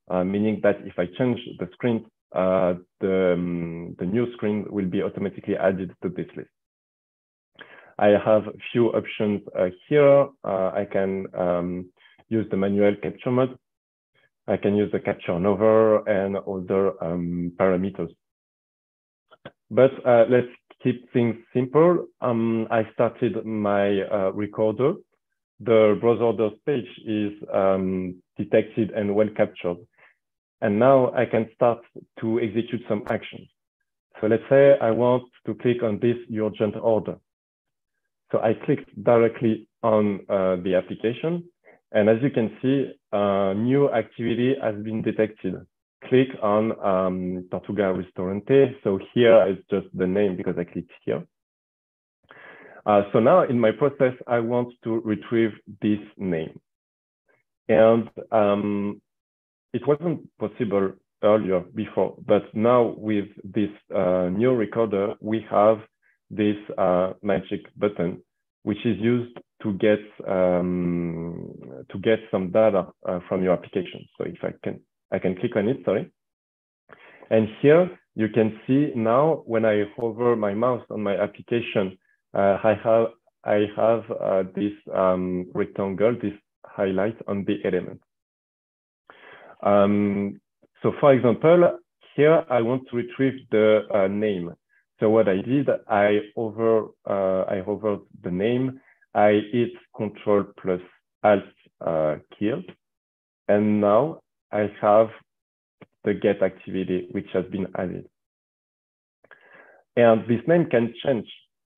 uh, 0.09 0.23
meaning 0.23 0.61
that 0.63 0.77
if 0.85 0.97
I 0.97 1.07
change 1.19 1.41
the 1.59 1.69
screen, 1.73 2.07
uh, 2.37 2.75
the, 3.01 3.33
um, 3.33 3.97
the 3.99 4.07
new 4.07 4.33
screen 4.35 4.67
will 4.71 4.87
be 4.87 5.03
automatically 5.03 5.57
added 5.57 5.93
to 6.05 6.11
this 6.11 6.29
list. 6.37 6.51
I 7.99 8.11
have 8.25 8.47
a 8.47 8.53
few 8.71 8.91
options 8.93 9.41
uh, 9.59 9.71
here. 9.89 10.29
Uh, 10.45 10.71
I 10.73 10.87
can 10.91 11.27
um, 11.37 11.91
use 12.29 12.47
the 12.53 12.57
manual 12.57 12.95
capture 13.03 13.33
mode. 13.33 13.59
I 14.47 14.57
can 14.57 14.77
use 14.77 14.93
the 14.93 15.01
capture 15.01 15.33
over 15.33 16.07
and 16.09 16.37
other 16.37 17.03
um, 17.03 17.53
parameters. 17.57 18.11
But 19.71 19.93
uh, 20.07 20.27
let's 20.29 20.49
keep 20.83 21.11
things 21.13 21.37
simple. 21.55 22.07
Um, 22.21 22.69
I 22.71 22.83
started 22.93 23.45
my 23.47 24.03
uh, 24.03 24.33
recorder. 24.33 24.95
The 25.61 25.97
browser 26.01 26.51
page 26.67 26.89
is 27.07 27.33
um, 27.53 28.23
detected 28.37 28.91
and 28.91 29.15
well 29.15 29.29
captured. 29.35 29.79
And 30.61 30.79
now 30.79 31.13
I 31.15 31.25
can 31.25 31.49
start 31.55 31.81
to 32.21 32.41
execute 32.41 32.83
some 32.89 33.03
actions. 33.09 33.49
So 34.21 34.27
let's 34.27 34.43
say 34.49 34.79
I 34.81 34.91
want 34.91 35.25
to 35.47 35.55
click 35.55 35.83
on 35.83 35.99
this 36.01 36.17
urgent 36.33 36.77
order. 36.77 37.17
So 38.31 38.39
I 38.39 38.55
clicked 38.65 38.91
directly 39.03 39.69
on 39.83 40.21
uh, 40.29 40.57
the 40.57 40.75
application 40.75 41.45
and 41.95 42.09
as 42.09 42.17
you 42.23 42.31
can 42.31 42.51
see, 42.61 42.91
a 43.13 43.55
new 43.55 43.89
activity 43.91 44.57
has 44.61 44.75
been 44.83 45.01
detected. 45.01 45.55
Click 46.09 46.29
on 46.43 46.73
um, 46.85 47.47
Tortuga 47.53 47.93
Ristorante. 47.95 48.77
So 48.83 48.99
here 49.15 49.47
is 49.49 49.59
just 49.71 49.87
the 49.97 50.07
name 50.07 50.37
because 50.37 50.57
I 50.59 50.65
clicked 50.65 50.91
here. 51.05 51.25
Uh, 52.85 53.03
so 53.13 53.21
now 53.21 53.45
in 53.45 53.59
my 53.59 53.71
process, 53.71 54.13
I 54.27 54.41
want 54.41 54.75
to 54.83 55.01
retrieve 55.01 55.53
this 55.81 56.01
name. 56.19 56.61
And 57.69 58.11
um, 58.33 59.01
it 59.73 59.87
wasn't 59.87 60.29
possible 60.39 60.93
earlier 61.23 61.61
before, 61.61 62.17
but 62.27 62.43
now 62.55 62.95
with 62.99 63.27
this 63.43 63.71
uh, 63.95 64.29
new 64.29 64.53
recorder, 64.53 65.15
we 65.21 65.47
have 65.49 65.79
this 66.29 66.57
uh, 66.77 67.13
magic 67.23 67.61
button, 67.79 68.21
which 68.65 68.85
is 68.85 68.99
used 68.99 69.39
to 69.65 69.73
get 69.75 69.99
um, 70.29 71.51
to 71.91 71.99
get 71.99 72.21
some 72.31 72.51
data 72.53 72.87
uh, 73.09 73.19
from 73.29 73.43
your 73.43 73.55
application. 73.55 74.07
So 74.17 74.25
if 74.25 74.39
I 74.43 74.53
can 74.63 74.81
I 75.11 75.19
can 75.19 75.35
click 75.37 75.57
on 75.57 75.69
it, 75.69 75.79
sorry. 75.85 76.11
And 77.31 77.49
here 77.61 77.91
you 78.15 78.29
can 78.29 78.61
see 78.67 78.93
now 78.95 79.43
when 79.47 79.65
I 79.65 79.85
hover 79.97 80.37
my 80.37 80.55
mouse 80.55 80.85
on 80.91 81.03
my 81.03 81.17
application, 81.17 81.99
uh, 82.35 82.59
I 82.63 82.75
have 82.85 83.07
I 83.45 83.67
have 83.77 84.05
uh, 84.11 84.43
this 84.55 84.73
um, 84.95 85.51
rectangle, 85.55 86.17
this 86.23 86.35
highlight 86.65 87.17
on 87.27 87.45
the 87.45 87.57
element. 87.65 88.01
Um, 89.63 90.41
so 90.83 90.93
for 91.01 91.15
example, 91.15 91.79
here 92.15 92.45
I 92.51 92.61
want 92.61 92.83
to 92.91 92.97
retrieve 92.97 93.41
the 93.51 93.81
uh, 93.93 94.09
name. 94.09 94.53
So 95.01 95.11
what 95.11 95.29
I 95.29 95.37
did, 95.37 95.69
I 95.89 96.21
over 96.37 96.87
uh, 97.09 97.45
I 97.49 97.63
hovered 97.67 98.01
the 98.23 98.31
name, 98.31 98.81
I 99.15 99.41
hit 99.53 99.71
Control 99.97 100.45
plus 100.61 100.81
Alt 101.23 101.45
uh, 101.81 102.17
kill, 102.39 102.63
and 103.49 103.81
now 103.81 104.21
I 104.53 104.71
have 104.81 105.09
the 106.05 106.15
get 106.15 106.43
activity 106.43 107.09
which 107.13 107.29
has 107.33 107.45
been 107.47 107.67
added. 107.77 108.07
And 109.97 110.23
this 110.29 110.41
name 110.47 110.67
can 110.71 110.93
change. 111.05 111.29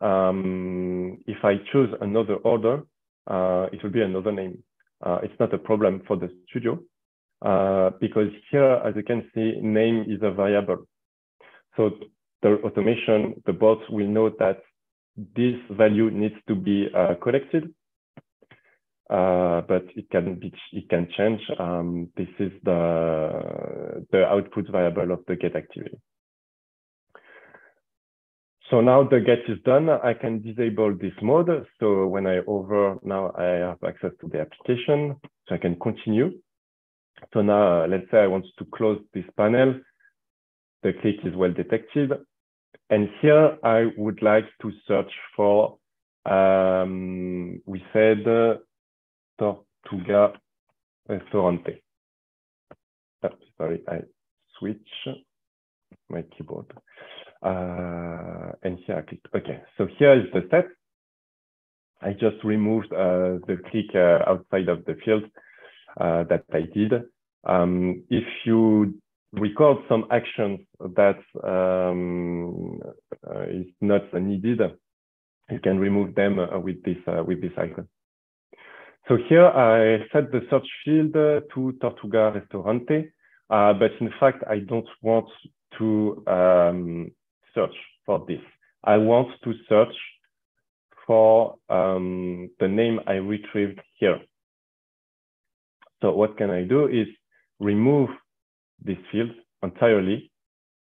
Um, 0.01 1.19
if 1.27 1.45
I 1.45 1.57
choose 1.73 1.91
another 2.01 2.37
order, 2.37 2.83
uh, 3.27 3.67
it 3.73 3.83
will 3.83 3.91
be 3.91 4.03
another 4.03 4.33
name. 4.33 4.63
Uh, 5.05 5.19
it's 5.23 5.39
not 5.39 5.53
a 5.53 5.59
problem 5.59 6.03
for 6.07 6.17
the 6.17 6.31
studio 6.49 6.79
uh, 7.43 7.91
because 8.01 8.31
here, 8.51 8.81
as 8.85 8.95
you 8.97 9.03
can 9.03 9.31
see, 9.35 9.61
name 9.61 10.07
is 10.09 10.21
a 10.23 10.31
variable. 10.31 10.87
So 11.77 11.91
the 12.43 12.59
automation, 12.65 13.43
the 13.45 13.53
bots 13.53 13.83
will 13.91 14.07
know 14.07 14.31
that 14.39 14.61
this 15.17 15.57
value 15.71 16.11
needs 16.11 16.35
to 16.49 16.55
be 16.55 16.89
uh, 16.95 17.15
collected, 17.23 17.73
uh, 19.09 19.63
but 19.63 19.85
it 19.95 20.09
can 20.11 20.39
be 20.39 20.53
it 20.73 20.89
can 20.89 21.09
change. 21.17 21.41
Um, 21.59 22.09
this 22.17 22.29
is 22.39 22.53
the 22.65 24.07
the 24.13 24.27
output 24.27 24.69
variable 24.71 25.13
of 25.13 25.21
the 25.27 25.37
get 25.37 25.57
activity. 25.57 25.99
So 28.71 28.81
now 28.81 29.05
the 29.05 29.21
get 29.21 29.49
is 29.49 29.63
done, 29.65 29.89
I 29.89 30.13
can 30.13 30.43
disable 30.43 30.93
this 30.93 31.13
mode. 31.23 31.67
So 31.79 32.07
when 32.09 32.27
I 32.27 32.39
over, 32.49 32.99
now 33.05 33.33
I 33.39 33.45
have 33.45 33.79
access 33.87 34.11
to 34.21 34.29
the 34.29 34.41
application, 34.41 35.17
so 35.49 35.55
I 35.55 35.59
can 35.59 35.79
continue. 35.79 36.33
So 37.33 37.43
now 37.43 37.87
let's 37.87 38.11
say 38.11 38.19
I 38.19 38.27
want 38.27 38.45
to 38.59 38.65
close 38.75 39.01
this 39.15 39.25
panel. 39.37 39.81
The 40.83 40.93
click 41.01 41.17
is 41.25 41.35
well 41.37 41.53
detected. 41.53 42.13
And 42.91 43.09
here 43.21 43.59
I 43.63 43.87
would 43.97 44.23
like 44.23 44.47
to 44.63 44.73
search 44.87 45.11
for, 45.35 45.79
um, 46.25 47.61
we 47.67 47.85
said 47.93 48.27
uh, 48.27 48.55
Tortuga 49.39 50.33
Restaurante. 51.09 51.83
Oh, 53.23 53.29
sorry, 53.59 53.83
I 53.89 54.01
switch 54.59 54.89
my 56.09 56.23
keyboard. 56.37 56.67
Uh, 57.43 58.53
and 58.63 58.79
here 58.87 58.97
I 58.99 59.03
clicked. 59.03 59.29
Okay, 59.35 59.61
so 59.77 59.87
here 59.99 60.15
is 60.15 60.27
the 60.33 60.47
set. 60.51 60.67
I 62.03 62.13
just 62.13 62.43
removed 62.45 62.93
uh, 62.93 63.39
the 63.47 63.59
click 63.71 63.95
uh, 63.95 64.31
outside 64.31 64.69
of 64.69 64.85
the 64.85 64.97
field 65.05 65.25
uh, 66.01 66.25
that 66.25 66.45
I 66.53 66.63
did. 66.75 66.93
Um, 67.45 68.05
if 68.11 68.25
you 68.45 69.01
record 69.33 69.79
some 69.89 70.07
actions 70.11 70.61
that 70.81 71.19
um, 71.45 72.81
uh, 73.29 73.43
is 73.43 73.67
not 73.81 74.13
needed, 74.15 74.61
you 75.51 75.61
can 75.61 75.79
remove 75.79 76.15
them 76.15 76.39
uh, 76.39 76.59
with 76.59 76.83
this 76.85 76.97
with 77.27 77.41
this 77.41 77.53
icon. 77.57 77.89
So 79.09 79.17
here 79.29 79.47
I 79.47 79.99
set 80.13 80.33
the 80.33 80.41
search 80.51 80.67
field 80.85 81.13
to 81.13 81.73
Tortuga 81.81 82.33
Restaurante, 82.35 83.13
but 83.49 83.93
in 84.01 84.11
fact 84.19 84.43
I 84.51 84.59
don't 84.59 84.89
want 85.03 85.29
to 85.79 86.25
um, 86.27 87.11
search 87.55 87.75
for 88.05 88.25
this. 88.27 88.41
I 88.83 88.97
want 88.97 89.29
to 89.45 89.55
search 89.69 89.95
for 91.07 91.57
um, 91.69 92.51
the 92.59 92.67
name 92.67 93.01
I 93.07 93.15
retrieved 93.15 93.81
here. 93.95 94.19
So 96.03 96.13
what 96.13 96.37
can 96.37 96.51
I 96.51 96.65
do 96.65 96.89
is 96.89 97.07
remove 97.61 98.11
this 98.83 98.99
field 99.11 99.31
entirely 99.63 100.31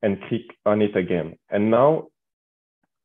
and 0.02 0.18
click 0.30 0.44
on 0.66 0.82
it 0.82 0.96
again. 0.96 1.36
And 1.50 1.72
now 1.72 2.08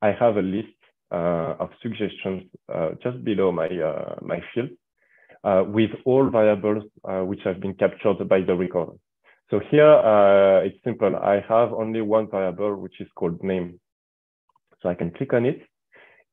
I 0.03 0.13
have 0.13 0.37
a 0.37 0.43
list 0.43 0.69
uh, 1.11 1.55
of 1.59 1.71
suggestions 1.83 2.45
uh, 2.73 2.91
just 3.03 3.25
below 3.25 3.53
my, 3.53 3.67
uh, 3.67 4.17
my 4.23 4.41
field 4.55 4.71
uh, 5.43 5.65
with 5.67 5.91
all 6.05 6.29
variables 6.31 6.85
uh, 7.05 7.21
which 7.21 7.41
have 7.45 7.61
been 7.61 7.75
captured 7.75 8.29
by 8.29 8.41
the 8.41 8.55
recorder. 8.55 8.93
So 9.51 9.61
here 9.71 9.91
uh, 9.91 10.61
it's 10.61 10.77
simple. 10.85 11.17
I 11.17 11.45
have 11.49 11.73
only 11.73 12.03
one 12.03 12.31
variable, 12.31 12.77
which 12.77 13.01
is 13.01 13.09
called 13.17 13.43
name. 13.43 13.81
So 14.81 14.89
I 14.89 14.95
can 14.95 15.11
click 15.11 15.33
on 15.33 15.45
it. 15.45 15.61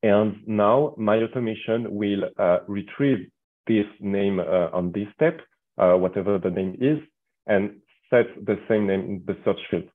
And 0.04 0.42
now 0.46 0.94
my 0.98 1.18
automation 1.18 1.96
will 1.96 2.30
retrieve 2.68 3.28
this 3.66 3.88
name 4.00 4.40
on 4.40 4.92
this 4.92 5.08
step, 5.16 5.40
whatever 5.76 6.38
the 6.38 6.52
name 6.52 6.78
is, 6.80 7.00
and 7.48 7.78
set 8.10 8.28
the 8.46 8.58
same 8.68 8.88
name 8.88 9.02
in 9.02 9.24
the 9.26 9.38
search 9.44 9.60
field. 9.70 9.90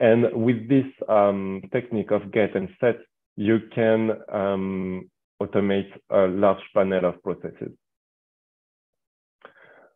And 0.00 0.26
with 0.34 0.68
this 0.68 0.86
um, 1.08 1.62
technique 1.72 2.10
of 2.10 2.32
get 2.32 2.56
and 2.56 2.68
set, 2.80 2.96
you 3.36 3.58
can 3.74 4.10
um, 4.32 5.10
automate 5.40 5.90
a 6.10 6.26
large 6.26 6.62
panel 6.74 7.04
of 7.06 7.22
processes. 7.22 7.72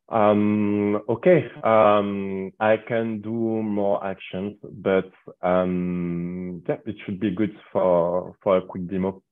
Um, 0.09 1.03
okay, 1.09 1.45
um, 1.63 2.51
I 2.61 2.77
can 2.89 3.21
do 3.21 3.31
more 3.31 4.03
actions, 4.05 4.57
but 4.63 5.11
um, 5.43 6.63
yeah, 6.67 6.77
it 6.87 6.97
should 7.05 7.21
be 7.21 7.31
good 7.31 7.55
for, 7.73 8.35
for 8.43 8.57
a 8.57 8.63
quick 8.63 8.89
demo. 8.89 9.23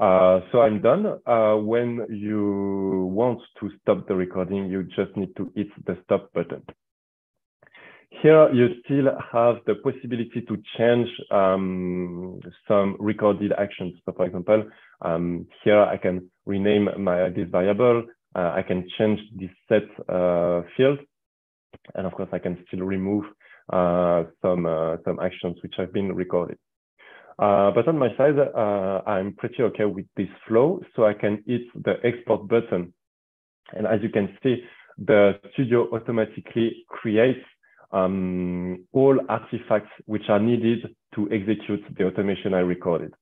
Uh, 0.00 0.40
so 0.50 0.60
I'm 0.60 0.80
done. 0.80 1.20
Uh, 1.26 1.56
when 1.56 2.06
you 2.08 3.10
want 3.12 3.40
to 3.60 3.70
stop 3.80 4.08
the 4.08 4.14
recording, 4.14 4.68
you 4.68 4.84
just 4.84 5.16
need 5.16 5.34
to 5.36 5.52
hit 5.54 5.68
the 5.86 5.98
stop 6.04 6.32
button. 6.32 6.62
Here, 8.10 8.52
you 8.52 8.68
still 8.84 9.06
have 9.32 9.56
the 9.66 9.76
possibility 9.76 10.40
to 10.40 10.56
change 10.76 11.08
um, 11.30 12.40
some 12.66 12.96
recorded 12.98 13.52
actions. 13.52 13.94
So 14.04 14.12
for 14.12 14.26
example, 14.26 14.64
um, 15.02 15.46
here 15.62 15.80
I 15.80 15.96
can 15.98 16.30
rename 16.46 16.88
my 16.98 17.28
this 17.28 17.48
variable 17.50 18.04
uh, 18.34 18.52
I 18.54 18.62
can 18.62 18.86
change 18.98 19.20
this 19.34 19.50
set 19.68 19.88
uh, 20.08 20.62
field. 20.76 20.98
And 21.94 22.06
of 22.06 22.12
course, 22.12 22.28
I 22.32 22.38
can 22.38 22.64
still 22.66 22.84
remove 22.84 23.24
uh, 23.72 24.24
some, 24.42 24.66
some 25.04 25.18
actions 25.20 25.56
which 25.62 25.74
have 25.76 25.92
been 25.92 26.14
recorded. 26.14 26.58
but 27.38 27.88
on 27.88 27.98
my 27.98 28.08
side, 28.16 28.38
I'm 29.06 29.34
pretty 29.34 29.62
okay 29.62 29.84
with 29.84 30.06
this 30.16 30.28
flow. 30.46 30.80
So 30.94 31.04
I 31.06 31.14
can 31.14 31.42
hit 31.46 31.62
the 31.74 31.94
export 32.04 32.48
button. 32.48 32.92
And 33.72 33.86
as 33.86 34.00
you 34.02 34.08
can 34.08 34.36
see, 34.42 34.62
the 34.98 35.38
studio 35.52 35.88
automatically 35.92 36.84
creates 36.88 37.44
um, 37.90 38.84
all 38.92 39.18
artifacts 39.28 39.90
which 40.06 40.28
are 40.28 40.38
needed 40.40 40.94
to 41.14 41.28
execute 41.32 41.82
the 41.96 42.04
automation 42.04 42.54
I 42.54 42.60
recorded. 42.60 43.14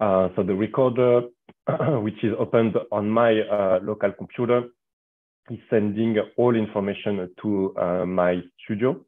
Uh, 0.00 0.28
so 0.34 0.42
the 0.42 0.54
recorder, 0.54 1.22
which 2.00 2.24
is 2.24 2.32
opened 2.38 2.74
on 2.90 3.10
my 3.10 3.40
uh, 3.40 3.80
local 3.82 4.12
computer, 4.12 4.62
is 5.50 5.58
sending 5.68 6.16
all 6.36 6.56
information 6.56 7.28
to 7.42 7.74
uh, 7.76 8.06
my 8.06 8.40
studio. 8.64 8.98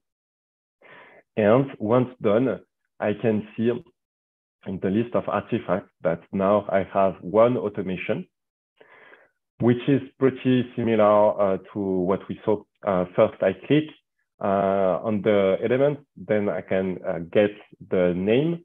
And 1.37 1.67
once 1.79 2.09
done, 2.21 2.61
I 3.01 3.13
can 3.21 3.47
see 3.57 3.71
in 4.67 4.79
the 4.83 4.91
list 4.91 5.15
of 5.15 5.29
artifacts 5.29 5.91
that 6.03 6.21
now 6.33 6.67
I 6.69 6.87
have 6.93 7.15
one 7.21 7.57
automation, 7.57 8.27
which 9.61 9.89
is 9.89 10.03
pretty 10.19 10.67
similar 10.77 11.55
uh, 11.55 11.59
to 11.73 11.81
what 11.81 12.21
we 12.29 12.39
saw. 12.45 12.63
Uh, 12.87 13.05
first, 13.15 13.43
I 13.43 13.53
click 13.67 13.85
uh, 14.41 14.99
on 15.03 15.23
the 15.23 15.57
element, 15.63 16.01
then 16.17 16.49
I 16.49 16.61
can 16.61 16.99
get 17.33 17.51
the 17.91 18.13
name 18.15 18.65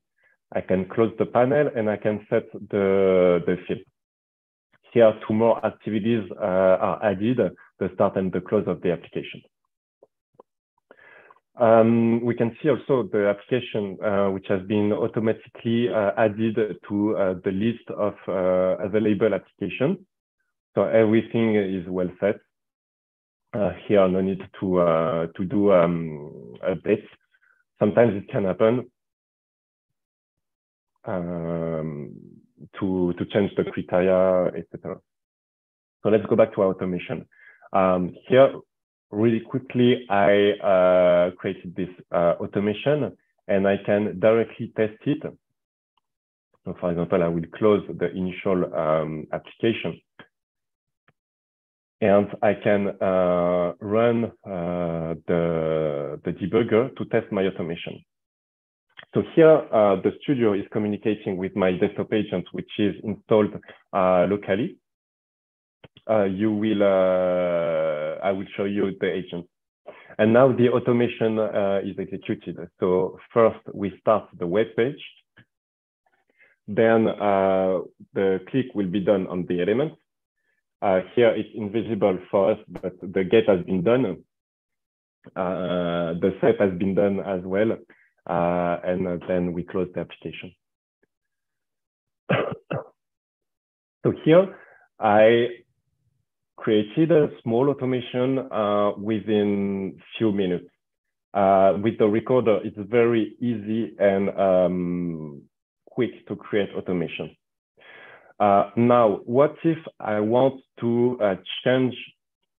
I 0.53 0.61
can 0.61 0.87
close 0.87 1.11
the 1.19 1.25
panel 1.25 1.69
and 1.75 1.89
I 1.89 1.97
can 1.97 2.25
set 2.29 2.51
the, 2.53 3.43
the 3.45 3.57
field. 3.67 3.79
Here, 4.93 5.13
two 5.27 5.33
more 5.33 5.63
activities 5.65 6.23
uh, 6.39 6.43
are 6.43 7.03
added, 7.03 7.39
the 7.79 7.89
start 7.95 8.15
and 8.15 8.31
the 8.31 8.39
close 8.39 8.65
of 8.67 8.81
the 8.81 8.91
application. 8.91 9.41
Um, 11.59 12.23
we 12.23 12.35
can 12.35 12.55
see 12.61 12.69
also 12.69 13.09
the 13.11 13.27
application 13.27 13.97
uh, 14.03 14.29
which 14.29 14.45
has 14.47 14.61
been 14.67 14.93
automatically 14.93 15.89
uh, 15.89 16.11
added 16.17 16.55
to 16.87 17.17
uh, 17.17 17.33
the 17.43 17.51
list 17.51 17.89
of 17.97 18.13
uh, 18.27 18.77
available 18.83 19.33
applications. 19.33 19.97
So 20.75 20.83
everything 20.83 21.55
is 21.55 21.85
well 21.89 22.09
set. 22.19 22.35
Uh, 23.53 23.71
here, 23.87 24.07
no 24.07 24.21
need 24.21 24.41
to, 24.59 25.29
to 25.35 25.45
do 25.45 25.71
um, 25.71 26.53
updates. 26.63 27.07
Sometimes 27.79 28.15
it 28.15 28.29
can 28.29 28.43
happen, 28.45 28.89
um, 31.05 32.13
to, 32.79 33.13
to 33.17 33.25
change 33.25 33.51
the 33.55 33.63
criteria, 33.63 34.47
etc. 34.47 34.97
So 36.03 36.09
let's 36.09 36.25
go 36.27 36.35
back 36.35 36.53
to 36.55 36.61
our 36.61 36.69
automation. 36.69 37.25
Um, 37.73 38.15
here, 38.27 38.53
really 39.11 39.39
quickly, 39.39 40.05
I 40.09 40.51
uh, 40.63 41.31
created 41.31 41.75
this 41.75 41.89
uh, 42.11 42.35
automation 42.39 43.15
and 43.47 43.67
I 43.67 43.77
can 43.85 44.19
directly 44.19 44.71
test 44.75 44.97
it. 45.05 45.23
So 46.65 46.75
for 46.79 46.91
example, 46.91 47.23
I 47.23 47.27
will 47.27 47.45
close 47.57 47.83
the 47.87 48.11
initial 48.11 48.73
um, 48.75 49.27
application. 49.31 49.99
And 52.01 52.27
I 52.43 52.53
can 52.53 52.89
uh, 53.01 53.73
run 53.79 54.25
uh, 54.45 55.15
the, 55.27 56.19
the 56.23 56.31
debugger 56.31 56.95
to 56.95 57.05
test 57.05 57.31
my 57.31 57.43
automation. 57.43 58.03
So 59.13 59.23
here, 59.35 59.49
uh, 59.73 59.95
the 60.01 60.11
studio 60.21 60.53
is 60.53 60.65
communicating 60.71 61.37
with 61.37 61.55
my 61.55 61.71
desktop 61.71 62.13
agent, 62.13 62.45
which 62.51 62.69
is 62.77 62.95
installed 63.03 63.53
uh, 63.93 64.27
locally. 64.29 64.77
Uh, 66.09 66.25
you 66.25 66.51
will, 66.51 66.83
uh, 66.83 68.19
I 68.23 68.31
will 68.31 68.45
show 68.55 68.65
you 68.65 68.91
the 68.99 69.11
agent. 69.11 69.47
And 70.19 70.33
now 70.33 70.51
the 70.51 70.69
automation 70.69 71.39
is 71.87 71.95
executed. 71.99 72.57
So 72.79 73.17
first 73.33 73.59
we 73.73 73.93
start 73.99 74.27
the 74.37 74.47
web 74.47 74.67
page. 74.75 75.01
Then 76.67 77.05
the 77.05 78.39
click 78.49 78.67
will 78.73 78.87
be 78.87 78.99
done 78.99 79.27
on 79.27 79.45
the 79.47 79.61
element. 79.61 79.93
Uh, 80.81 80.99
here 81.15 81.29
it's 81.29 81.49
invisible 81.55 82.19
for 82.29 82.51
us, 82.51 82.59
but 82.67 82.93
the 83.01 83.23
get 83.23 83.49
has 83.49 83.65
been 83.65 83.83
done. 83.83 84.23
Uh, 85.35 86.13
the 86.21 86.37
set 86.39 86.59
has 86.59 86.77
been 86.77 86.95
done 86.95 87.19
as 87.19 87.41
well. 87.43 87.71
Uh, 88.29 88.77
and 88.83 89.21
then 89.27 89.53
we 89.53 89.63
close 89.63 89.87
the 89.95 90.01
application. 90.01 90.53
so 94.03 94.13
here 94.23 94.55
I 94.99 95.47
created 96.57 97.11
a 97.11 97.29
small 97.43 97.69
automation 97.69 98.39
uh, 98.51 98.91
within 98.97 99.97
a 99.97 100.03
few 100.17 100.31
minutes. 100.31 100.65
Uh, 101.33 101.77
with 101.81 101.97
the 101.97 102.07
recorder, 102.07 102.59
it's 102.63 102.77
very 102.89 103.35
easy 103.39 103.95
and 103.99 104.29
um, 104.39 105.41
quick 105.85 106.27
to 106.27 106.35
create 106.35 106.69
automation. 106.75 107.35
Uh, 108.39 108.69
now, 108.75 109.21
what 109.25 109.55
if 109.63 109.79
I 109.99 110.19
want 110.19 110.61
to 110.79 111.17
uh, 111.21 111.35
change 111.63 111.95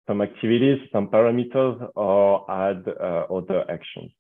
some 0.07 0.21
activities, 0.23 0.79
some 0.93 1.09
parameters, 1.09 1.89
or 1.95 2.51
add 2.51 2.85
uh, 2.89 3.27
other 3.33 3.65
actions? 3.71 4.11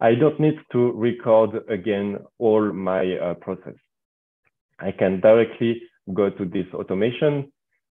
I 0.00 0.14
don't 0.14 0.38
need 0.38 0.58
to 0.72 0.92
record 0.92 1.50
again 1.68 2.18
all 2.38 2.72
my 2.72 3.16
uh, 3.16 3.34
process. 3.34 3.74
I 4.78 4.92
can 4.92 5.20
directly 5.20 5.80
go 6.12 6.30
to 6.30 6.44
this 6.44 6.66
automation. 6.74 7.50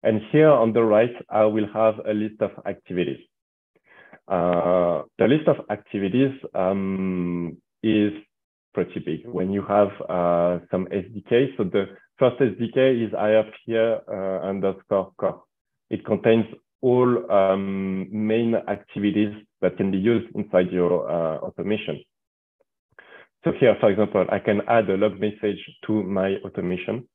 And 0.02 0.20
here 0.30 0.50
on 0.50 0.72
the 0.72 0.84
right, 0.84 1.14
I 1.30 1.44
will 1.44 1.66
have 1.72 1.94
a 2.06 2.12
list 2.12 2.40
of 2.40 2.50
activities. 2.66 3.18
Uh, 4.28 5.02
the 5.18 5.26
list 5.26 5.48
of 5.48 5.56
activities 5.70 6.32
um, 6.54 7.56
is 7.82 8.12
pretty 8.74 9.00
big. 9.00 9.26
When 9.26 9.52
you 9.52 9.62
have 9.62 9.88
uh, 10.08 10.58
some 10.70 10.86
SDK, 10.86 11.56
so 11.56 11.64
the 11.64 11.86
First 12.18 12.38
SDK 12.38 13.06
is 13.06 13.12
IRPA 13.12 14.00
uh, 14.08 14.46
underscore 14.46 15.12
core. 15.18 15.42
It 15.90 16.04
contains 16.04 16.46
all 16.80 17.30
um, 17.30 18.08
main 18.10 18.54
activities 18.54 19.34
that 19.60 19.76
can 19.76 19.90
be 19.90 19.98
used 19.98 20.34
inside 20.34 20.70
your 20.70 21.10
uh, 21.10 21.38
automation. 21.38 22.02
So 23.44 23.52
here, 23.60 23.76
for 23.80 23.90
example, 23.90 24.24
I 24.30 24.38
can 24.38 24.62
add 24.68 24.88
a 24.88 24.96
log 24.96 25.20
message 25.20 25.58
to 25.86 26.02
my 26.02 26.36
automation. 26.44 27.06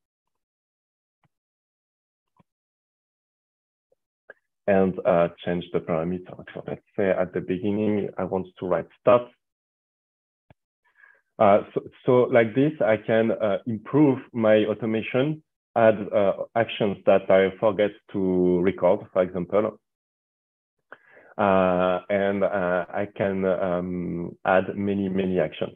and 4.68 4.94
uh, 5.06 5.28
change 5.44 5.66
the 5.74 5.80
parameter. 5.80 6.34
So 6.54 6.64
let's 6.68 6.82
say 6.96 7.10
at 7.10 7.34
the 7.34 7.42
beginning, 7.42 8.10
I 8.18 8.24
want 8.24 8.48
to 8.60 8.68
write 8.68 8.88
start 9.00 9.24
uh, 11.40 11.62
so, 11.74 11.82
so, 12.06 12.12
like 12.32 12.54
this, 12.56 12.72
I 12.82 12.98
can 12.98 13.32
uh, 13.32 13.58
improve 13.66 14.20
my 14.34 14.66
automation, 14.66 15.42
add 15.76 15.96
uh, 16.16 16.34
actions 16.56 16.98
that 17.06 17.30
I 17.30 17.58
forget 17.60 17.92
to 18.14 18.60
record, 18.60 19.08
for 19.14 19.24
example. 19.24 19.80
Uh, 21.38 22.02
and 22.10 22.44
uh, 22.44 22.86
I 22.94 23.08
can 23.16 23.46
um, 23.46 24.38
add 24.46 24.76
many, 24.76 25.10
many 25.10 25.40
actions. 25.40 25.76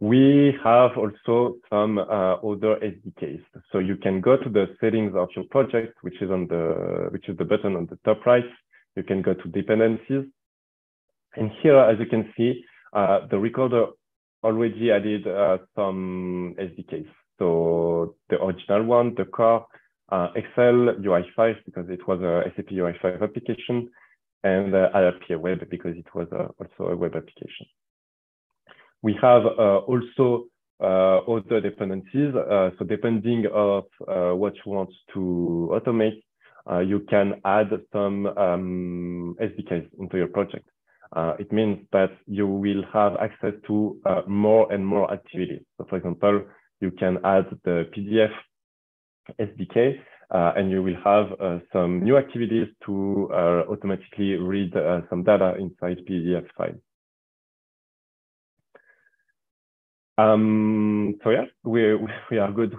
We 0.00 0.54
have 0.64 0.92
also 0.96 1.56
some 1.68 1.98
other 1.98 2.78
SDKs. 2.82 3.42
So 3.70 3.78
you 3.78 3.96
can 3.96 4.20
go 4.20 4.36
to 4.36 4.48
the 4.48 4.66
settings 4.80 5.12
of 5.14 5.28
your 5.36 5.44
project, 5.50 5.98
which 6.02 6.20
is 6.22 6.30
on 6.30 6.46
the, 6.46 7.08
which 7.10 7.28
is 7.28 7.36
the 7.36 7.44
button 7.44 7.76
on 7.76 7.86
the 7.86 7.98
top 8.04 8.24
right. 8.24 8.44
You 8.96 9.02
can 9.02 9.22
go 9.22 9.34
to 9.34 9.48
dependencies. 9.48 10.24
And 11.36 11.50
here, 11.62 11.78
as 11.78 11.98
you 11.98 12.06
can 12.06 12.32
see, 12.36 12.64
uh, 12.92 13.26
the 13.30 13.38
recorder 13.38 13.86
already 14.48 14.90
added 14.90 15.26
uh, 15.26 15.58
some 15.76 16.54
SDKs. 16.58 17.10
So 17.38 18.14
the 18.30 18.42
original 18.42 18.84
one, 18.84 19.14
the 19.16 19.26
core, 19.26 19.66
uh, 20.10 20.28
Excel, 20.34 20.78
UI5, 21.06 21.56
because 21.66 21.86
it 21.90 22.06
was 22.08 22.20
a 22.22 22.50
SAP 22.56 22.70
UI5 22.72 23.22
application, 23.22 23.90
and 24.42 24.74
uh, 24.74 25.12
Web, 25.30 25.68
because 25.70 25.96
it 25.96 26.06
was 26.14 26.28
uh, 26.32 26.48
also 26.58 26.92
a 26.92 26.96
web 26.96 27.14
application. 27.14 27.66
We 29.02 29.16
have 29.20 29.44
uh, 29.44 29.78
also 29.92 30.46
uh, 30.80 31.18
other 31.34 31.60
dependencies. 31.60 32.34
Uh, 32.34 32.70
so 32.78 32.84
depending 32.84 33.46
of 33.52 33.84
what 34.40 34.54
you 34.56 34.72
want 34.72 34.90
to 35.14 35.70
automate, 35.72 36.22
you 36.86 37.00
can 37.10 37.34
add 37.44 37.70
some 37.92 38.26
um, 38.26 39.36
SDKs 39.40 39.88
into 40.00 40.16
your 40.16 40.28
project 40.28 40.66
uh, 41.12 41.34
it 41.38 41.52
means 41.52 41.78
that 41.92 42.10
you 42.26 42.46
will 42.46 42.82
have 42.92 43.16
access 43.16 43.54
to 43.66 44.00
uh, 44.06 44.22
more 44.26 44.70
and 44.72 44.86
more 44.86 45.12
activities. 45.12 45.62
So 45.76 45.86
for 45.88 45.96
example, 45.96 46.44
you 46.80 46.90
can 46.90 47.18
add 47.24 47.46
the 47.64 47.88
PDF 47.96 48.32
SDK 49.40 49.98
uh, 50.30 50.52
and 50.56 50.70
you 50.70 50.82
will 50.82 50.96
have 51.04 51.32
uh, 51.40 51.58
some 51.72 52.02
new 52.02 52.16
activities 52.16 52.68
to 52.84 53.30
uh, 53.32 53.62
automatically 53.70 54.34
read 54.34 54.76
uh, 54.76 55.00
some 55.08 55.22
data 55.22 55.54
inside 55.58 55.98
PDF 56.08 56.46
file. 56.56 56.74
Um, 60.18 61.14
so 61.22 61.30
yeah, 61.30 61.44
we, 61.64 61.94
we 62.30 62.38
are 62.38 62.52
good 62.52 62.72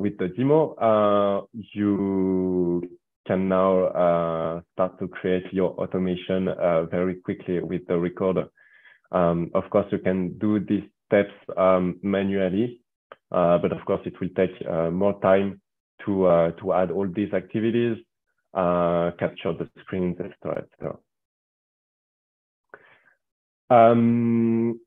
with 0.00 0.16
the 0.18 0.28
demo. 0.36 1.46
you 1.52 2.99
can 3.26 3.48
now 3.48 3.84
uh, 3.84 4.60
start 4.72 4.98
to 4.98 5.08
create 5.08 5.44
your 5.52 5.70
automation 5.80 6.48
uh, 6.48 6.84
very 6.84 7.16
quickly 7.16 7.60
with 7.60 7.86
the 7.86 7.98
recorder. 7.98 8.46
Um, 9.12 9.50
of 9.54 9.68
course, 9.70 9.86
you 9.90 9.98
can 9.98 10.38
do 10.38 10.60
these 10.60 10.84
steps 11.06 11.32
um, 11.56 11.98
manually, 12.02 12.80
uh, 13.32 13.58
but 13.58 13.72
of 13.72 13.84
course, 13.84 14.00
it 14.06 14.18
will 14.20 14.28
take 14.36 14.54
uh, 14.68 14.90
more 14.90 15.20
time 15.20 15.60
to 16.06 16.26
uh, 16.26 16.50
to 16.52 16.72
add 16.72 16.90
all 16.90 17.08
these 17.08 17.32
activities, 17.32 17.96
uh, 18.54 19.10
capture 19.18 19.52
the 19.52 19.68
screens, 19.80 20.16
etc., 20.20 20.64
etc. 20.64 20.96
Um, 23.70 24.80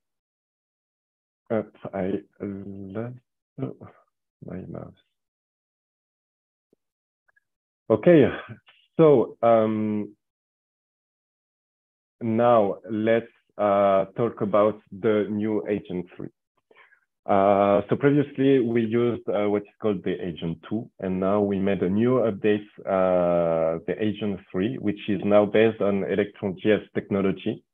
I 1.52 2.14
lost 3.60 3.94
my 4.46 4.58
mouse. 4.68 4.94
Okay, 7.90 8.26
so 8.96 9.36
um, 9.44 10.16
now 12.22 12.78
let's 12.90 13.28
uh, 13.58 14.06
talk 14.16 14.40
about 14.40 14.80
the 15.02 15.28
new 15.30 15.68
agent 15.68 16.06
3. 16.16 16.30
Uh, 17.26 17.82
so 17.90 17.98
previously 17.98 18.62
we 18.62 18.84
used 18.86 19.28
uh, 19.28 19.50
what 19.50 19.64
is 19.64 19.68
called 19.82 20.02
the 20.06 20.14
agent 20.26 20.58
2, 20.70 20.90
and 21.02 21.20
now 21.20 21.42
we 21.42 21.60
made 21.60 21.84
a 21.84 21.90
new 21.90 22.20
update, 22.20 22.66
uh, 22.86 23.80
the 23.86 23.96
agent 24.00 24.40
3, 24.50 24.78
which 24.78 25.00
is 25.10 25.20
now 25.26 25.46
based 25.46 25.82
on 25.82 26.06
Electron.js 26.06 26.84
technology. 26.94 27.66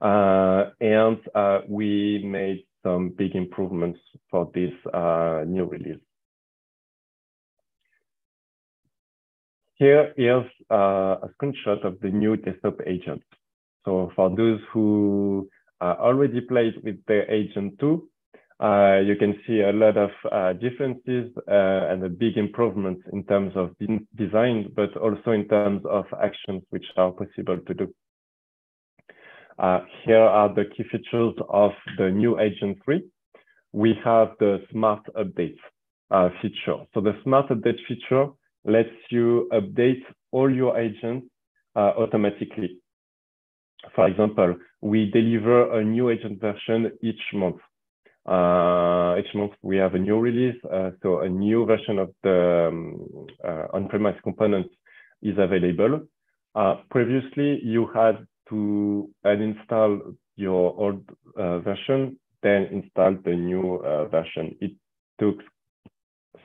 Uh, 0.00 0.70
and 0.80 1.18
uh, 1.34 1.60
we 1.68 2.22
made 2.24 2.64
some 2.84 3.08
big 3.18 3.34
improvements 3.34 3.98
for 4.30 4.48
this 4.54 4.72
new 5.46 5.64
release. 5.64 5.98
Here 9.76 10.12
is 10.16 10.44
uh, 10.70 11.16
a 11.22 11.28
screenshot 11.34 11.84
of 11.84 11.98
the 12.00 12.08
new 12.08 12.36
desktop 12.36 12.80
agent. 12.86 13.22
So 13.84 14.12
for 14.14 14.30
those 14.30 14.60
who 14.72 15.48
uh, 15.80 15.96
already 15.98 16.40
played 16.42 16.74
with 16.84 17.04
the 17.08 17.22
agent 17.28 17.80
2, 17.80 18.08
uh, 18.60 19.00
you 19.04 19.16
can 19.16 19.34
see 19.46 19.62
a 19.62 19.72
lot 19.72 19.96
of 19.96 20.10
uh, 20.30 20.52
differences 20.52 21.32
uh, 21.48 21.90
and 21.90 22.04
a 22.04 22.08
big 22.08 22.36
improvement 22.36 23.00
in 23.12 23.24
terms 23.24 23.52
of 23.56 23.74
design, 24.16 24.72
but 24.76 24.96
also 24.96 25.32
in 25.32 25.48
terms 25.48 25.82
of 25.90 26.04
actions 26.22 26.62
which 26.70 26.86
are 26.96 27.10
possible 27.10 27.58
to 27.66 27.74
do. 27.74 27.92
Uh, 29.58 29.80
here 30.04 30.22
are 30.22 30.54
the 30.54 30.64
key 30.76 30.84
features 30.84 31.34
of 31.48 31.72
the 31.98 32.10
new 32.10 32.38
agent 32.38 32.78
3. 32.84 33.02
We 33.72 33.98
have 34.04 34.28
the 34.38 34.62
smart 34.70 35.02
update 35.16 35.58
feature. 36.40 36.78
So 36.94 37.00
the 37.00 37.18
smart 37.24 37.48
update 37.48 37.78
feature 37.88 38.28
lets 38.64 38.94
you 39.10 39.48
update 39.52 40.02
all 40.32 40.52
your 40.52 40.78
agents 40.78 41.26
uh, 41.76 41.92
automatically. 41.98 42.78
For 43.94 44.06
example, 44.08 44.56
we 44.80 45.10
deliver 45.10 45.78
a 45.78 45.84
new 45.84 46.10
agent 46.10 46.40
version 46.40 46.92
each 47.02 47.20
month. 47.32 47.56
Uh, 48.26 49.16
each 49.18 49.34
month 49.34 49.52
we 49.62 49.76
have 49.76 49.94
a 49.94 49.98
new 49.98 50.18
release, 50.18 50.56
uh, 50.72 50.90
so 51.02 51.20
a 51.20 51.28
new 51.28 51.66
version 51.66 51.98
of 51.98 52.10
the 52.22 52.68
um, 52.68 53.26
uh, 53.46 53.66
on-premise 53.74 54.16
component 54.22 54.66
is 55.22 55.36
available. 55.36 56.00
Uh, 56.54 56.76
previously, 56.90 57.60
you 57.62 57.86
had 57.94 58.26
to 58.48 59.10
uninstall 59.26 60.16
your 60.36 60.74
old 60.78 61.02
uh, 61.36 61.58
version, 61.58 62.18
then 62.42 62.62
install 62.72 63.14
the 63.24 63.34
new 63.34 63.80
version. 64.10 64.56
It 64.60 64.72
took 65.20 65.36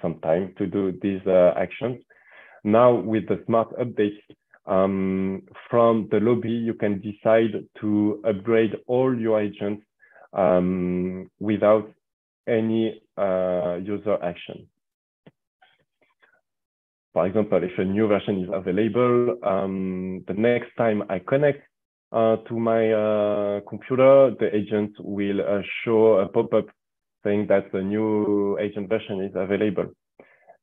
some 0.02 0.20
time 0.20 0.54
to 0.58 0.68
do 0.68 0.98
these 1.02 1.22
actions. 1.56 1.98
Now 2.64 2.94
with 2.94 3.28
the 3.28 3.42
smart 3.46 3.70
updates, 3.78 4.20
um, 4.66 5.44
from 5.70 6.08
the 6.12 6.20
lobby, 6.20 6.52
you 6.52 6.76
can 6.76 7.02
decide 7.02 7.66
to 7.82 8.22
upgrade 8.28 8.76
all 8.86 9.18
your 9.18 9.42
agents 9.42 9.84
um, 10.34 11.30
without 11.40 11.92
any 12.48 13.02
uh, 13.18 13.80
user 13.82 14.18
action. 14.22 14.68
For 17.14 17.26
example, 17.26 17.64
if 17.64 17.78
a 17.80 17.84
new 17.84 18.08
version 18.08 18.44
is 18.44 18.50
available, 18.54 19.38
um, 19.44 20.24
the 20.28 20.36
next 20.36 20.76
time 20.78 21.04
I 21.10 21.20
connect 21.20 21.64
uh, 22.12 22.38
to 22.48 22.60
my 22.60 22.92
uh, 22.92 23.60
computer, 23.68 24.36
the 24.40 24.56
agent 24.56 24.92
will 25.00 25.42
uh, 25.42 25.62
show 25.84 26.18
a 26.20 26.28
pop-up 26.28 26.68
saying 27.24 27.48
that 27.48 27.72
the 27.72 27.82
new 27.82 28.58
agent 28.60 28.90
version 28.90 29.22
is 29.22 29.32
available. 29.36 29.88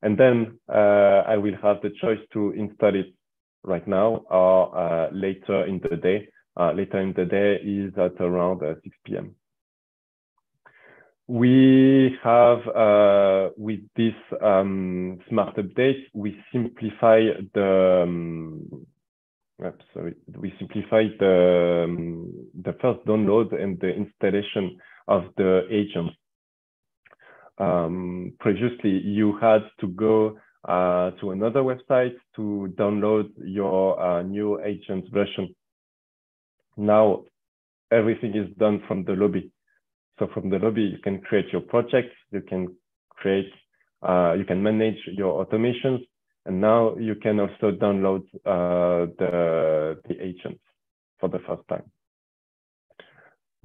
And 0.03 0.19
then 0.19 0.59
uh, 0.69 1.23
I 1.27 1.37
will 1.37 1.57
have 1.63 1.81
the 1.83 1.91
choice 2.01 2.21
to 2.33 2.51
install 2.53 2.95
it 2.95 3.13
right 3.63 3.87
now 3.89 4.25
or 4.31 4.77
uh, 4.77 5.09
later 5.13 5.65
in 5.67 5.81
the 5.89 5.97
day. 5.97 6.29
later 6.57 7.01
in 7.01 7.13
the 7.15 7.25
day 7.25 7.57
is 7.63 7.93
at 7.99 8.21
around 8.21 8.61
6 8.61 8.97
p.m. 9.05 9.35
We 11.29 12.17
have, 12.23 12.59
uh, 12.69 13.51
with 13.57 13.81
this 13.97 14.15
um, 14.41 15.19
smart 15.29 15.57
update, 15.57 16.05
we 16.15 16.39
simplify 16.53 17.21
the, 17.53 18.03
um, 18.05 18.87
oops, 19.65 19.85
sorry, 19.93 20.15
we 20.39 20.55
simplify 20.61 21.05
the, 21.19 21.85
um, 21.85 22.33
the 22.63 22.75
first 22.81 23.05
download 23.07 23.61
and 23.61 23.79
the 23.81 23.89
installation 23.89 24.79
of 25.09 25.25
the 25.37 25.67
agent. 25.69 26.13
Um, 27.59 28.33
previously, 28.39 28.91
you 28.91 29.39
had 29.41 29.63
to 29.81 29.89
go 29.89 30.39
uh, 30.69 31.13
to 31.21 31.31
another 31.31 31.61
website 31.61 32.15
to 32.37 32.73
download 32.77 33.31
your 33.45 34.01
uh, 34.01 34.23
new 34.23 34.61
agent 34.63 35.07
version. 35.13 35.55
Now, 36.77 37.25
everything 37.91 38.37
is 38.37 38.55
done 38.59 38.83
from 38.87 39.05
the 39.05 39.13
lobby. 39.13 39.51
So 40.19 40.29
from 40.33 40.51
the 40.51 40.59
lobby, 40.59 40.83
you 40.83 40.99
can 40.99 41.21
create 41.21 41.47
your 41.53 41.63
project, 41.63 42.13
you 42.31 42.41
can 42.43 42.75
create, 43.11 43.51
uh, 44.03 44.35
you 44.37 44.45
can 44.45 44.63
manage 44.63 44.99
your 45.07 45.45
automations, 45.45 46.01
and 46.45 46.61
now 46.61 46.97
you 46.97 47.15
can 47.17 47.41
also 47.41 47.71
download 47.73 48.23
uh, 48.45 49.11
the, 49.19 50.01
the 50.09 50.23
agents 50.23 50.61
for 51.19 51.29
the 51.29 51.39
first 51.47 51.63
time. 51.69 51.85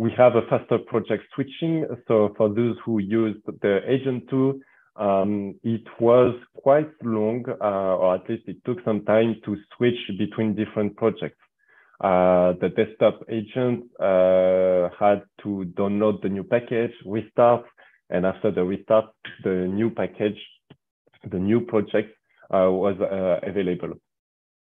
We 0.02 0.12
have 0.18 0.36
a 0.36 0.42
faster 0.50 0.80
project 0.80 1.26
switching. 1.36 1.86
So 2.08 2.34
for 2.36 2.50
those 2.50 2.76
who 2.84 2.98
used 2.98 3.46
the 3.46 3.82
agent 3.88 4.24
2, 4.32 4.60
um, 4.96 5.60
it 5.64 5.84
was 6.00 6.34
quite 6.56 6.90
long, 7.04 7.46
uh, 7.48 7.98
or 8.02 8.16
at 8.16 8.28
least 8.28 8.48
it 8.48 8.58
took 8.66 8.80
some 8.84 9.06
time 9.06 9.36
to 9.46 9.56
switch 9.78 10.00
between 10.18 10.56
different 10.56 10.98
projects. 10.98 11.38
Uh, 12.04 12.54
the 12.62 12.70
desktop 12.76 13.20
agent 13.30 13.84
uh, 14.00 14.90
had 15.00 15.22
to 15.44 15.72
download 15.78 16.20
the 16.24 16.30
new 16.30 16.46
package, 16.46 16.94
restart, 17.06 17.64
and 18.10 18.26
after 18.26 18.50
the 18.50 18.64
restart, 18.64 19.06
the 19.44 19.68
new 19.72 19.92
package, 19.92 20.42
the 21.30 21.38
new 21.38 21.62
project 21.62 22.10
uh, 22.52 22.72
was 22.72 23.00
uh, 23.00 23.48
available. 23.48 23.94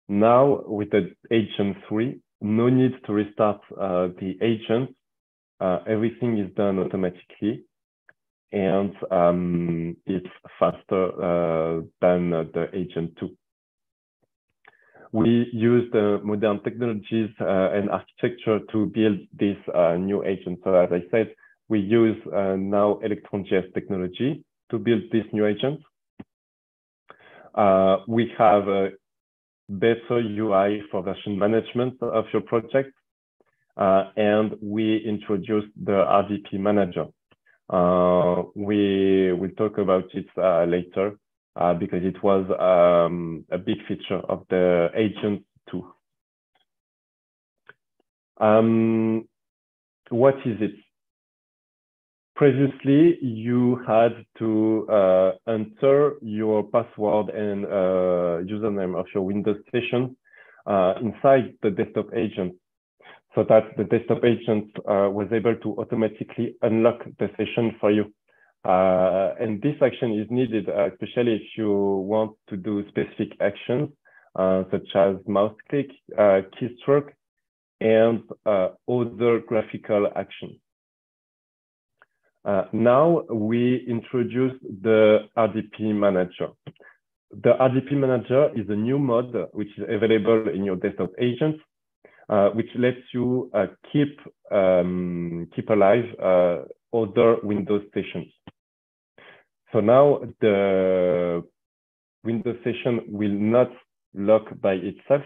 Now 0.07 0.61
with 0.65 0.91
the 0.91 1.11
agent 1.31 1.75
3, 1.89 2.17
no 2.39 2.69
need 2.69 2.93
to 3.05 3.11
restart 3.11 3.59
uh, 3.77 4.07
the 4.21 4.37
agent. 4.41 4.95
Uh, 5.59 5.79
everything 5.87 6.37
is 6.37 6.53
done 6.55 6.79
automatically 6.79 7.63
and 8.51 8.93
um, 9.11 9.97
it's 10.05 10.27
faster 10.59 11.83
than 12.01 12.29
the 12.29 12.67
agent 12.73 13.11
2 13.19 13.29
we 15.11 15.49
use 15.53 15.89
the 15.91 16.19
modern 16.23 16.61
technologies 16.63 17.29
uh, 17.39 17.71
and 17.71 17.89
architecture 17.89 18.59
to 18.71 18.85
build 18.87 19.19
this 19.39 19.57
uh, 19.73 19.95
new 19.95 20.23
agent. 20.23 20.59
So 20.63 20.75
as 20.75 20.89
I 20.91 21.01
said, 21.11 21.33
we 21.69 21.79
use 21.79 22.17
uh, 22.33 22.55
now 22.57 22.99
Electron.js 23.03 23.73
technology 23.73 24.43
to 24.71 24.77
build 24.77 25.03
this 25.11 25.25
new 25.31 25.45
agent. 25.45 25.81
Uh, 27.55 27.97
we 28.07 28.31
have 28.37 28.67
a 28.67 28.89
better 29.69 30.19
UI 30.19 30.83
for 30.91 31.01
version 31.01 31.37
management 31.37 32.01
of 32.01 32.25
your 32.31 32.41
project. 32.43 32.93
Uh, 33.77 34.09
and 34.17 34.55
we 34.61 34.97
introduced 35.05 35.67
the 35.83 35.91
RDP 35.91 36.59
manager. 36.59 37.05
Uh, 37.69 38.43
we 38.55 39.31
will 39.33 39.51
talk 39.57 39.77
about 39.77 40.05
it 40.13 40.25
later 40.67 41.15
uh, 41.55 41.73
because 41.73 42.03
it 42.03 42.21
was 42.23 42.45
um, 42.59 43.45
a 43.51 43.57
big 43.57 43.77
feature 43.87 44.19
of 44.29 44.45
the 44.49 44.89
agent 44.95 45.43
too. 45.69 45.85
Um, 48.39 49.27
what 50.09 50.35
is 50.45 50.57
it? 50.61 50.71
Previously, 52.35 53.17
you 53.21 53.81
had 53.87 54.23
to 54.37 54.87
uh, 54.91 55.31
enter 55.47 56.17
your 56.21 56.63
password 56.63 57.29
and 57.29 57.65
uh, 57.65 58.45
username 58.45 58.97
of 58.97 59.07
your 59.13 59.23
Windows 59.23 59.57
station 59.69 60.15
uh, 60.67 60.93
inside 61.01 61.55
the 61.63 61.71
desktop 61.71 62.13
agent 62.15 62.53
so 63.37 63.45
that 63.47 63.77
the 63.77 63.83
desktop 63.83 64.23
agent 64.25 64.67
uh, 64.79 65.07
was 65.11 65.27
able 65.31 65.55
to 65.57 65.75
automatically 65.77 66.55
unlock 66.63 67.03
the 67.19 67.29
session 67.37 67.75
for 67.79 67.91
you. 67.91 68.11
Uh, 68.65 69.35
and 69.39 69.61
this 69.61 69.75
action 69.83 70.19
is 70.19 70.25
needed, 70.31 70.67
uh, 70.67 70.87
especially 70.91 71.35
if 71.35 71.43
you 71.55 71.71
want 71.71 72.35
to 72.49 72.57
do 72.57 72.83
specific 72.89 73.37
actions, 73.39 73.89
uh, 74.35 74.63
such 74.71 74.87
as 74.95 75.17
mouse 75.27 75.55
click, 75.69 75.87
uh, 76.17 76.41
keystroke, 76.59 77.09
and 77.79 78.23
uh, 78.47 78.69
other 78.89 79.39
graphical 79.47 80.07
actions. 80.15 80.57
Now 82.73 83.23
we 83.29 83.85
introduce 83.87 84.53
the 84.81 85.19
RDP 85.37 85.93
manager. 85.93 86.47
The 87.29 87.53
RDP 87.59 87.91
manager 87.91 88.49
is 88.55 88.67
a 88.69 88.75
new 88.75 88.97
mode 88.97 89.35
which 89.51 89.67
is 89.77 89.83
available 89.89 90.49
in 90.49 90.63
your 90.63 90.77
desktop 90.77 91.11
agent, 91.19 91.57
which 92.53 92.69
lets 92.75 93.13
you 93.13 93.51
keep 93.91 94.19
um, 94.51 95.47
keep 95.55 95.69
alive 95.69 96.05
other 96.93 97.37
Windows 97.43 97.83
sessions. 97.93 98.27
So 99.73 99.79
now 99.81 100.21
the 100.41 101.43
Windows 102.23 102.57
session 102.63 103.01
will 103.07 103.31
not 103.31 103.69
lock 104.13 104.45
by 104.61 104.73
itself. 104.73 105.23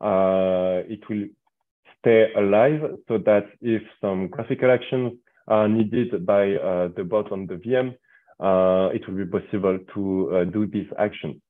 Uh, 0.00 0.82
it 0.88 1.00
will 1.08 1.26
stay 1.98 2.32
alive 2.36 2.80
so 3.08 3.18
that 3.18 3.46
if 3.60 3.82
some 4.00 4.28
graphical 4.28 4.70
actions 4.70 5.12
are 5.48 5.68
needed 5.68 6.24
by 6.26 6.54
uh, 6.54 6.88
the 6.96 7.04
bot 7.04 7.32
on 7.32 7.46
the 7.46 7.54
VM, 7.54 7.94
uh, 8.40 8.90
it 8.94 9.06
will 9.08 9.16
be 9.16 9.26
possible 9.26 9.78
to 9.94 10.36
uh, 10.36 10.44
do 10.44 10.66
these 10.66 10.86
actions. 10.98 11.40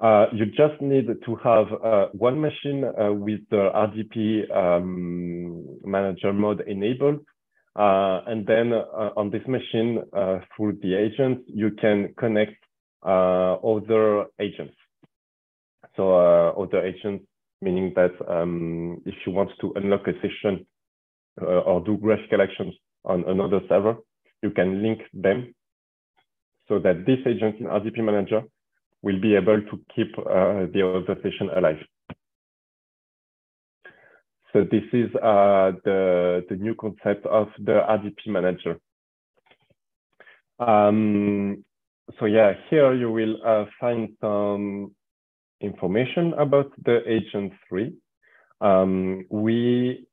Uh, 0.00 0.26
you 0.32 0.46
just 0.46 0.80
need 0.80 1.06
to 1.06 1.36
have 1.44 1.66
uh, 1.84 2.06
one 2.12 2.40
machine 2.40 2.82
with 3.20 3.40
the 3.50 3.70
RDP 3.74 4.50
um, 4.56 5.66
manager 5.84 6.32
mode 6.32 6.62
enabled 6.66 7.20
uh, 7.76 8.22
and 8.26 8.46
then 8.46 8.72
uh, 8.72 9.10
on 9.16 9.30
this 9.30 9.46
machine, 9.46 10.02
uh, 10.12 10.40
through 10.56 10.78
the 10.82 10.94
agent, 10.94 11.42
you 11.46 11.70
can 11.70 12.12
connect 12.18 12.56
uh, 13.06 13.54
other 13.54 14.26
agents. 14.40 14.74
So 15.96 16.14
uh, 16.14 16.50
other 16.60 16.84
agents, 16.84 17.24
meaning 17.62 17.92
that 17.94 18.12
um, 18.28 19.00
if 19.06 19.14
you 19.24 19.32
want 19.32 19.50
to 19.60 19.72
unlock 19.76 20.06
a 20.08 20.12
session 20.14 20.66
uh, 21.40 21.60
or 21.60 21.80
do 21.80 21.96
graphical 21.96 22.42
actions 22.42 22.74
on 23.04 23.24
another 23.28 23.60
server, 23.68 23.96
you 24.42 24.50
can 24.50 24.82
link 24.82 25.00
them 25.14 25.54
so 26.68 26.78
that 26.80 27.06
this 27.06 27.18
agent 27.26 27.60
in 27.60 27.66
RDP 27.66 27.98
Manager 28.04 28.42
will 29.02 29.20
be 29.20 29.34
able 29.34 29.60
to 29.62 29.80
keep 29.94 30.14
the 30.16 31.02
other 31.06 31.20
session 31.22 31.50
alive. 31.56 31.78
So 34.52 34.64
this 34.64 34.82
is 34.92 35.14
uh, 35.16 35.72
the, 35.84 36.44
the 36.48 36.56
new 36.56 36.74
concept 36.74 37.24
of 37.26 37.48
the 37.58 37.82
RDP 37.88 38.26
manager. 38.26 38.80
Um, 40.58 41.64
so 42.18 42.26
yeah, 42.26 42.54
here 42.68 42.92
you 42.94 43.10
will 43.12 43.36
uh, 43.46 43.66
find 43.78 44.08
some 44.20 44.92
information 45.60 46.34
about 46.34 46.72
the 46.84 47.00
agent 47.08 47.52
three. 47.68 47.94
Um, 48.60 49.24
we 49.30 50.06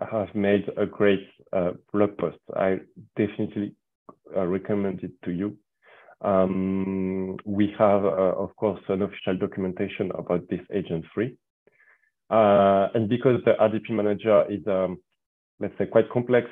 have 0.00 0.34
made 0.34 0.68
a 0.76 0.84
great 0.84 1.26
uh, 1.52 1.72
blog 1.92 2.18
post. 2.18 2.38
I 2.56 2.80
definitely 3.16 3.74
uh, 4.36 4.46
recommend 4.46 5.04
it 5.04 5.12
to 5.24 5.30
you. 5.30 5.56
Um, 6.24 7.36
we 7.44 7.74
have, 7.78 8.04
uh, 8.04 8.34
of 8.36 8.56
course, 8.56 8.80
an 8.88 9.02
official 9.02 9.36
documentation 9.36 10.10
about 10.18 10.48
this 10.48 10.60
agent 10.72 11.04
three. 11.12 11.36
Uh, 12.30 12.88
and 12.94 13.08
because 13.08 13.40
the 13.44 13.52
RDP 13.60 13.90
manager 13.90 14.50
is, 14.50 14.66
um, 14.66 14.98
let's 15.60 15.76
say, 15.76 15.84
quite 15.84 16.10
complex 16.10 16.48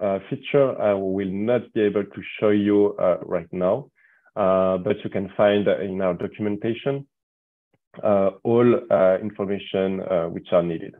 uh, 0.00 0.18
feature, 0.28 0.80
I 0.80 0.92
will 0.92 1.30
not 1.30 1.72
be 1.72 1.80
able 1.80 2.04
to 2.04 2.22
show 2.38 2.50
you 2.50 2.94
right 3.24 3.48
now, 3.50 3.90
but 4.34 5.02
you 5.02 5.10
can 5.10 5.30
find 5.36 5.66
in 5.66 6.00
our 6.02 6.14
documentation 6.14 7.06
all 8.04 8.74
information 9.22 9.98
which 10.32 10.48
are 10.52 10.62
needed. 10.62 10.94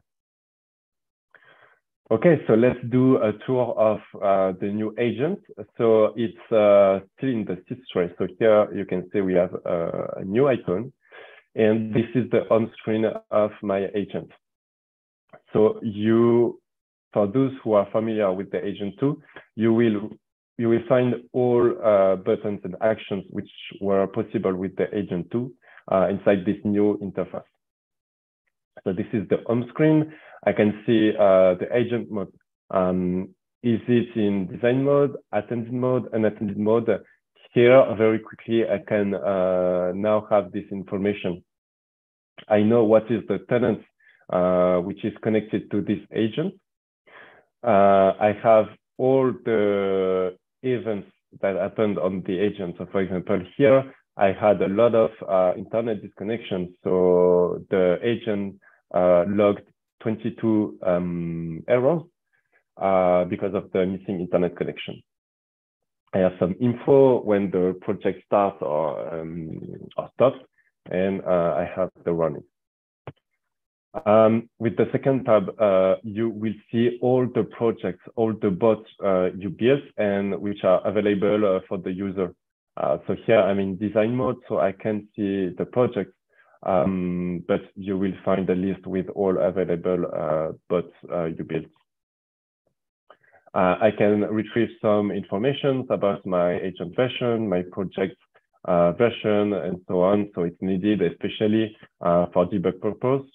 Okay, 2.10 2.40
so 2.46 2.54
let's 2.54 2.78
do 2.88 3.16
a 3.18 3.32
tour 3.46 3.74
of 3.76 3.98
uh, 4.22 4.58
the 4.58 4.66
new 4.66 4.94
agent. 4.98 5.40
So 5.76 6.14
it's 6.16 6.34
uh, 6.50 7.00
still 7.18 7.28
in 7.28 7.44
the 7.44 7.62
seed 7.68 7.82
tray. 7.92 8.10
So 8.16 8.26
here 8.38 8.66
you 8.74 8.86
can 8.86 9.10
see 9.12 9.20
we 9.20 9.34
have 9.34 9.54
uh, 9.66 10.06
a 10.16 10.24
new 10.24 10.48
icon, 10.48 10.90
and 11.54 11.92
this 11.92 12.06
is 12.14 12.30
the 12.30 12.44
home 12.48 12.70
screen 12.78 13.04
of 13.30 13.50
my 13.62 13.88
agent. 13.94 14.30
So 15.52 15.80
you, 15.82 16.58
for 17.12 17.26
those 17.26 17.52
who 17.62 17.74
are 17.74 17.86
familiar 17.92 18.32
with 18.32 18.50
the 18.52 18.64
agent 18.64 18.94
two, 18.98 19.20
you 19.54 19.74
will 19.74 20.08
you 20.56 20.70
will 20.70 20.82
find 20.88 21.14
all 21.34 21.70
uh, 21.84 22.16
buttons 22.16 22.60
and 22.64 22.74
actions 22.80 23.24
which 23.28 23.50
were 23.82 24.06
possible 24.06 24.54
with 24.54 24.74
the 24.76 24.86
agent 24.96 25.30
two 25.30 25.52
uh, 25.92 26.08
inside 26.08 26.46
this 26.46 26.56
new 26.64 26.96
interface. 27.02 27.44
So 28.84 28.94
this 28.94 29.06
is 29.12 29.28
the 29.28 29.38
home 29.46 29.66
screen. 29.68 30.10
I 30.44 30.52
can 30.52 30.82
see 30.86 31.10
uh, 31.10 31.54
the 31.54 31.68
agent 31.72 32.10
mode. 32.10 32.32
Um, 32.70 33.30
is 33.62 33.80
it 33.88 34.16
in 34.16 34.46
design 34.46 34.84
mode, 34.84 35.16
attended 35.32 35.72
mode, 35.72 36.08
unattended 36.12 36.58
mode? 36.58 36.88
Here, 37.52 37.82
very 37.96 38.18
quickly, 38.18 38.62
I 38.64 38.78
can 38.86 39.14
uh, 39.14 39.92
now 39.94 40.26
have 40.30 40.52
this 40.52 40.64
information. 40.70 41.42
I 42.48 42.62
know 42.62 42.84
what 42.84 43.10
is 43.10 43.22
the 43.26 43.38
tenant 43.48 43.80
uh, 44.30 44.78
which 44.80 45.04
is 45.04 45.12
connected 45.22 45.70
to 45.70 45.80
this 45.80 45.98
agent. 46.14 46.54
I 47.64 48.36
have 48.42 48.66
all 48.98 49.32
the 49.44 50.36
events 50.62 51.08
that 51.40 51.56
happened 51.56 51.98
on 51.98 52.22
the 52.26 52.38
agent. 52.38 52.76
So 52.78 52.86
for 52.90 53.00
example, 53.00 53.40
here, 53.56 53.92
I 54.16 54.32
had 54.32 54.60
a 54.62 54.68
lot 54.68 54.94
of 54.94 55.10
uh, 55.28 55.56
internet 55.56 56.02
disconnections. 56.02 56.74
So 56.82 57.64
the 57.70 57.98
agent 58.02 58.56
uh, 58.92 59.24
logged 59.28 59.62
22 60.00 60.78
um, 60.86 61.64
errors 61.68 62.02
uh, 62.80 63.24
because 63.24 63.54
of 63.54 63.70
the 63.72 63.86
missing 63.86 64.20
internet 64.20 64.56
connection. 64.56 65.02
I 66.14 66.18
have 66.18 66.32
some 66.38 66.54
info 66.60 67.20
when 67.22 67.50
the 67.50 67.78
project 67.82 68.24
starts 68.26 68.56
or, 68.62 69.20
um, 69.20 69.60
or 69.96 70.08
stops, 70.14 70.38
and 70.90 71.22
uh, 71.22 71.54
I 71.56 71.68
have 71.76 71.90
the 72.04 72.12
running. 72.12 72.44
Um, 74.06 74.48
with 74.58 74.76
the 74.76 74.86
second 74.92 75.24
tab, 75.24 75.48
uh, 75.60 75.96
you 76.02 76.28
will 76.28 76.54
see 76.70 76.98
all 77.02 77.26
the 77.34 77.44
projects, 77.44 78.04
all 78.16 78.34
the 78.40 78.50
bots 78.50 78.88
uh, 79.04 79.30
you 79.36 79.50
built 79.50 79.80
and 79.96 80.38
which 80.40 80.62
are 80.62 80.86
available 80.86 81.56
uh, 81.56 81.60
for 81.68 81.78
the 81.78 81.90
user. 81.90 82.34
Uh, 82.76 82.98
so 83.06 83.16
here 83.26 83.40
I'm 83.40 83.58
in 83.58 83.76
design 83.76 84.14
mode, 84.14 84.36
so 84.48 84.60
I 84.60 84.72
can 84.72 85.08
see 85.16 85.50
the 85.58 85.64
projects 85.64 86.12
um, 86.64 87.44
but 87.46 87.60
you 87.76 87.96
will 87.96 88.12
find 88.24 88.48
a 88.50 88.54
list 88.54 88.86
with 88.86 89.08
all 89.14 89.38
available 89.38 90.04
uh, 90.12 90.48
bots 90.68 90.92
uh, 91.12 91.24
you 91.26 91.44
built. 91.44 91.66
Uh, 93.54 93.76
I 93.80 93.90
can 93.96 94.22
retrieve 94.22 94.68
some 94.82 95.10
information 95.10 95.86
about 95.90 96.24
my 96.26 96.60
agent 96.60 96.94
version, 96.94 97.48
my 97.48 97.62
project 97.72 98.16
uh, 98.64 98.92
version, 98.92 99.54
and 99.54 99.80
so 99.88 100.02
on. 100.02 100.30
So 100.34 100.42
it's 100.42 100.60
needed, 100.60 101.00
especially 101.00 101.76
uh, 102.00 102.26
for 102.32 102.46
debug 102.46 102.80
purpose. 102.80 103.26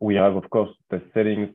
We 0.00 0.14
have, 0.16 0.34
of 0.34 0.50
course, 0.50 0.70
the 0.90 1.00
settings 1.14 1.50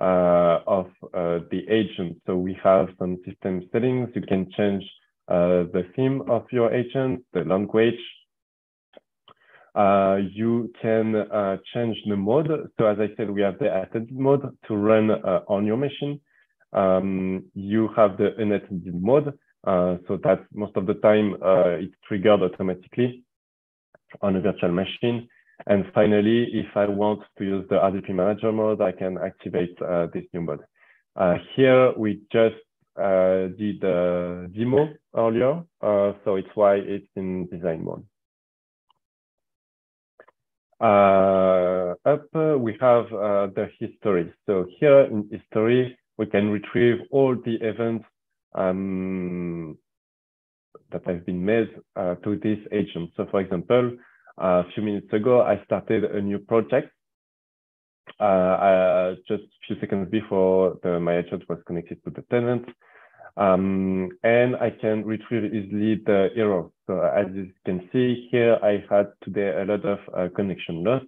uh, 0.00 0.60
of 0.66 0.90
the 1.12 1.62
agent. 1.68 2.20
So 2.26 2.36
we 2.36 2.58
have 2.62 2.88
some 2.98 3.18
system 3.24 3.68
settings. 3.72 4.08
You 4.14 4.22
can 4.22 4.50
change 4.56 4.84
the 5.28 5.84
theme 5.94 6.22
of 6.28 6.46
your 6.50 6.74
agent, 6.74 7.24
the 7.32 7.44
language, 7.44 8.00
uh, 9.74 10.18
you 10.32 10.72
can 10.80 11.14
uh, 11.14 11.56
change 11.72 11.96
the 12.06 12.16
mode. 12.16 12.50
So 12.78 12.86
as 12.86 12.98
I 12.98 13.08
said, 13.16 13.30
we 13.30 13.42
have 13.42 13.58
the 13.58 13.82
attended 13.82 14.18
mode 14.18 14.42
to 14.66 14.76
run 14.76 15.10
uh, 15.10 15.40
on 15.48 15.64
your 15.64 15.76
machine. 15.76 16.20
Um, 16.72 17.44
you 17.54 17.88
have 17.96 18.16
the 18.16 18.34
unattended 18.38 19.00
mode. 19.00 19.32
Uh, 19.66 19.98
so 20.08 20.18
that 20.24 20.40
most 20.54 20.74
of 20.76 20.86
the 20.86 20.94
time 20.94 21.34
uh, 21.34 21.76
it's 21.76 21.94
triggered 22.08 22.40
automatically 22.40 23.22
on 24.22 24.34
a 24.36 24.40
virtual 24.40 24.72
machine. 24.72 25.28
And 25.66 25.84
finally, 25.94 26.48
if 26.54 26.74
I 26.74 26.86
want 26.86 27.20
to 27.36 27.44
use 27.44 27.66
the 27.68 27.76
RDP 27.76 28.14
manager 28.14 28.50
mode, 28.50 28.80
I 28.80 28.92
can 28.92 29.18
activate 29.18 29.76
uh, 29.82 30.06
this 30.14 30.24
new 30.32 30.40
mode. 30.40 30.60
here 31.54 31.92
we 31.98 32.22
just 32.32 32.56
did 32.96 33.84
a 33.84 34.48
demo 34.54 34.88
earlier, 35.14 35.62
so 35.80 36.36
it's 36.36 36.48
why 36.54 36.76
it's 36.76 37.06
in 37.14 37.46
design 37.48 37.84
mode. 37.84 38.04
Uh, 40.80 41.94
up, 42.06 42.24
uh, 42.34 42.56
we 42.56 42.76
have 42.80 43.04
uh, 43.12 43.48
the 43.54 43.68
history. 43.78 44.32
So 44.46 44.66
here 44.78 45.00
in 45.02 45.28
history, 45.30 45.98
we 46.16 46.26
can 46.26 46.48
retrieve 46.50 47.00
all 47.10 47.36
the 47.36 47.56
events 47.56 48.06
um, 48.54 49.76
that 50.90 51.06
have 51.06 51.26
been 51.26 51.44
made 51.44 51.68
uh, 51.96 52.14
to 52.16 52.36
this 52.36 52.58
agent. 52.72 53.10
So 53.16 53.26
for 53.30 53.40
example, 53.40 53.96
a 54.38 54.64
few 54.74 54.82
minutes 54.82 55.12
ago, 55.12 55.42
I 55.42 55.62
started 55.64 56.04
a 56.04 56.20
new 56.20 56.38
project. 56.38 56.92
Uh, 58.18 59.14
just 59.28 59.42
a 59.42 59.60
few 59.66 59.76
seconds 59.80 60.10
before 60.10 60.78
the, 60.82 60.98
my 60.98 61.18
agent 61.18 61.42
was 61.48 61.58
connected 61.66 62.02
to 62.04 62.10
the 62.10 62.22
tenant. 62.30 62.66
Um, 63.36 64.10
and 64.22 64.56
I 64.56 64.70
can 64.70 65.04
retrieve 65.04 65.54
easily 65.54 66.02
the 66.04 66.28
error. 66.36 66.68
So 66.86 67.00
as 67.00 67.26
you 67.34 67.50
can 67.64 67.88
see 67.92 68.28
here, 68.30 68.58
I 68.62 68.84
had 68.90 69.12
today 69.22 69.54
a 69.60 69.64
lot 69.64 69.84
of 69.84 69.98
uh, 70.16 70.28
connection 70.34 70.84
loss. 70.84 71.02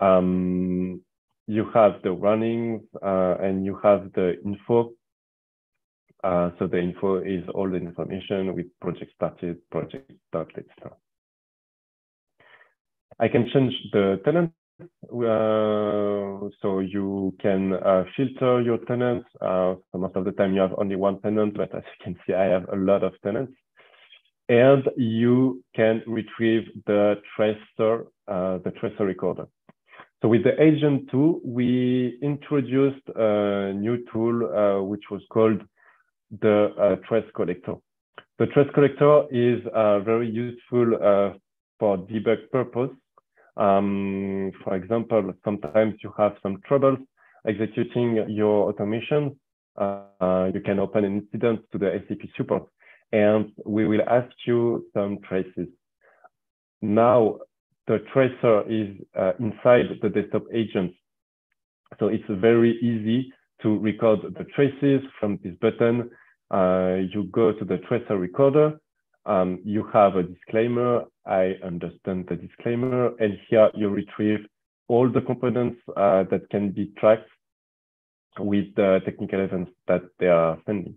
Um, 0.00 1.02
you 1.46 1.70
have 1.74 2.02
the 2.02 2.12
runnings 2.12 2.82
uh, 3.02 3.36
and 3.40 3.64
you 3.64 3.78
have 3.82 4.12
the 4.14 4.40
info. 4.44 4.92
Uh, 6.22 6.50
so 6.58 6.66
the 6.66 6.78
info 6.78 7.18
is 7.18 7.44
all 7.54 7.68
the 7.68 7.76
information 7.76 8.54
with 8.54 8.66
project 8.80 9.12
started, 9.14 9.58
project 9.70 10.10
started, 10.28 10.64
etc. 10.70 10.96
I 13.20 13.28
can 13.28 13.48
change 13.52 13.74
the 13.92 14.20
tenant 14.24 14.52
uh, 14.80 16.48
so 16.60 16.80
you 16.80 17.34
can 17.40 17.74
uh, 17.74 18.04
filter 18.16 18.60
your 18.60 18.78
tenants. 18.78 19.26
Uh, 19.40 19.74
so 19.92 19.98
most 19.98 20.16
of 20.16 20.24
the 20.24 20.32
time 20.32 20.54
you 20.54 20.60
have 20.60 20.74
only 20.78 20.96
one 20.96 21.20
tenant, 21.20 21.56
but 21.56 21.74
as 21.74 21.82
you 21.82 22.04
can 22.04 22.16
see, 22.26 22.34
I 22.34 22.44
have 22.44 22.68
a 22.72 22.76
lot 22.76 23.02
of 23.04 23.12
tenants. 23.22 23.52
And 24.48 24.88
you 24.96 25.62
can 25.74 26.02
retrieve 26.06 26.64
the 26.86 27.14
tracer, 27.34 28.06
uh, 28.28 28.58
the 28.58 28.72
tracer 28.78 29.04
recorder. 29.04 29.46
So 30.20 30.28
with 30.28 30.44
the 30.44 30.60
agent 30.60 31.10
2, 31.10 31.42
we 31.44 32.18
introduced 32.22 33.06
a 33.14 33.72
new 33.72 34.04
tool 34.12 34.44
uh, 34.44 34.82
which 34.82 35.04
was 35.10 35.22
called 35.30 35.62
the 36.40 36.74
uh, 36.78 36.96
trace 37.06 37.30
collector. 37.34 37.74
The 38.38 38.46
trace 38.46 38.68
collector 38.74 39.24
is 39.30 39.62
very 40.04 40.28
useful 40.28 41.38
for 41.78 41.98
debug 41.98 42.50
purpose 42.50 42.90
um, 43.56 44.52
for 44.62 44.74
example, 44.74 45.32
sometimes 45.44 45.94
you 46.02 46.12
have 46.18 46.36
some 46.42 46.60
troubles 46.66 46.98
executing 47.46 48.28
your 48.28 48.68
automation. 48.68 49.36
Uh, 49.76 50.50
you 50.52 50.60
can 50.60 50.78
open 50.78 51.04
an 51.04 51.18
incident 51.18 51.60
to 51.72 51.78
the 51.78 52.02
SAP 52.08 52.28
support 52.36 52.64
and 53.12 53.52
we 53.64 53.86
will 53.86 54.02
ask 54.08 54.32
you 54.46 54.86
some 54.94 55.18
traces. 55.28 55.68
Now, 56.82 57.38
the 57.86 57.98
tracer 58.12 58.62
is 58.68 58.96
uh, 59.18 59.32
inside 59.38 59.86
the 60.02 60.08
desktop 60.08 60.44
agent. 60.52 60.92
So 61.98 62.08
it's 62.08 62.24
very 62.28 62.72
easy 62.78 63.32
to 63.62 63.78
record 63.78 64.20
the 64.22 64.44
traces 64.54 65.00
from 65.20 65.38
this 65.42 65.54
button. 65.60 66.10
Uh, 66.50 66.96
you 67.12 67.24
go 67.32 67.52
to 67.52 67.64
the 67.64 67.78
tracer 67.88 68.16
recorder 68.16 68.78
um, 69.26 69.60
you 69.64 69.84
have 69.92 70.16
a 70.16 70.22
disclaimer. 70.22 71.04
I 71.26 71.54
understand 71.64 72.26
the 72.28 72.36
disclaimer. 72.36 73.16
And 73.18 73.38
here 73.48 73.70
you 73.74 73.88
retrieve 73.88 74.46
all 74.88 75.10
the 75.10 75.20
components 75.20 75.80
uh, 75.96 76.24
that 76.30 76.48
can 76.50 76.70
be 76.70 76.92
tracked 76.98 77.28
with 78.38 78.74
the 78.74 79.00
technical 79.04 79.40
events 79.40 79.70
that 79.88 80.02
they 80.18 80.26
are 80.26 80.58
sending. 80.66 80.96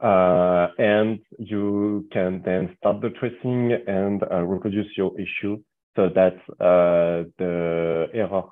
Uh, 0.00 0.68
and 0.78 1.20
you 1.38 2.06
can 2.12 2.42
then 2.44 2.76
start 2.78 3.00
the 3.00 3.10
tracing 3.10 3.72
and 3.86 4.22
uh, 4.30 4.42
reproduce 4.42 4.88
your 4.96 5.12
issue 5.18 5.58
so 5.94 6.10
that 6.14 6.36
uh, 6.60 7.24
the 7.38 8.06
error 8.12 8.42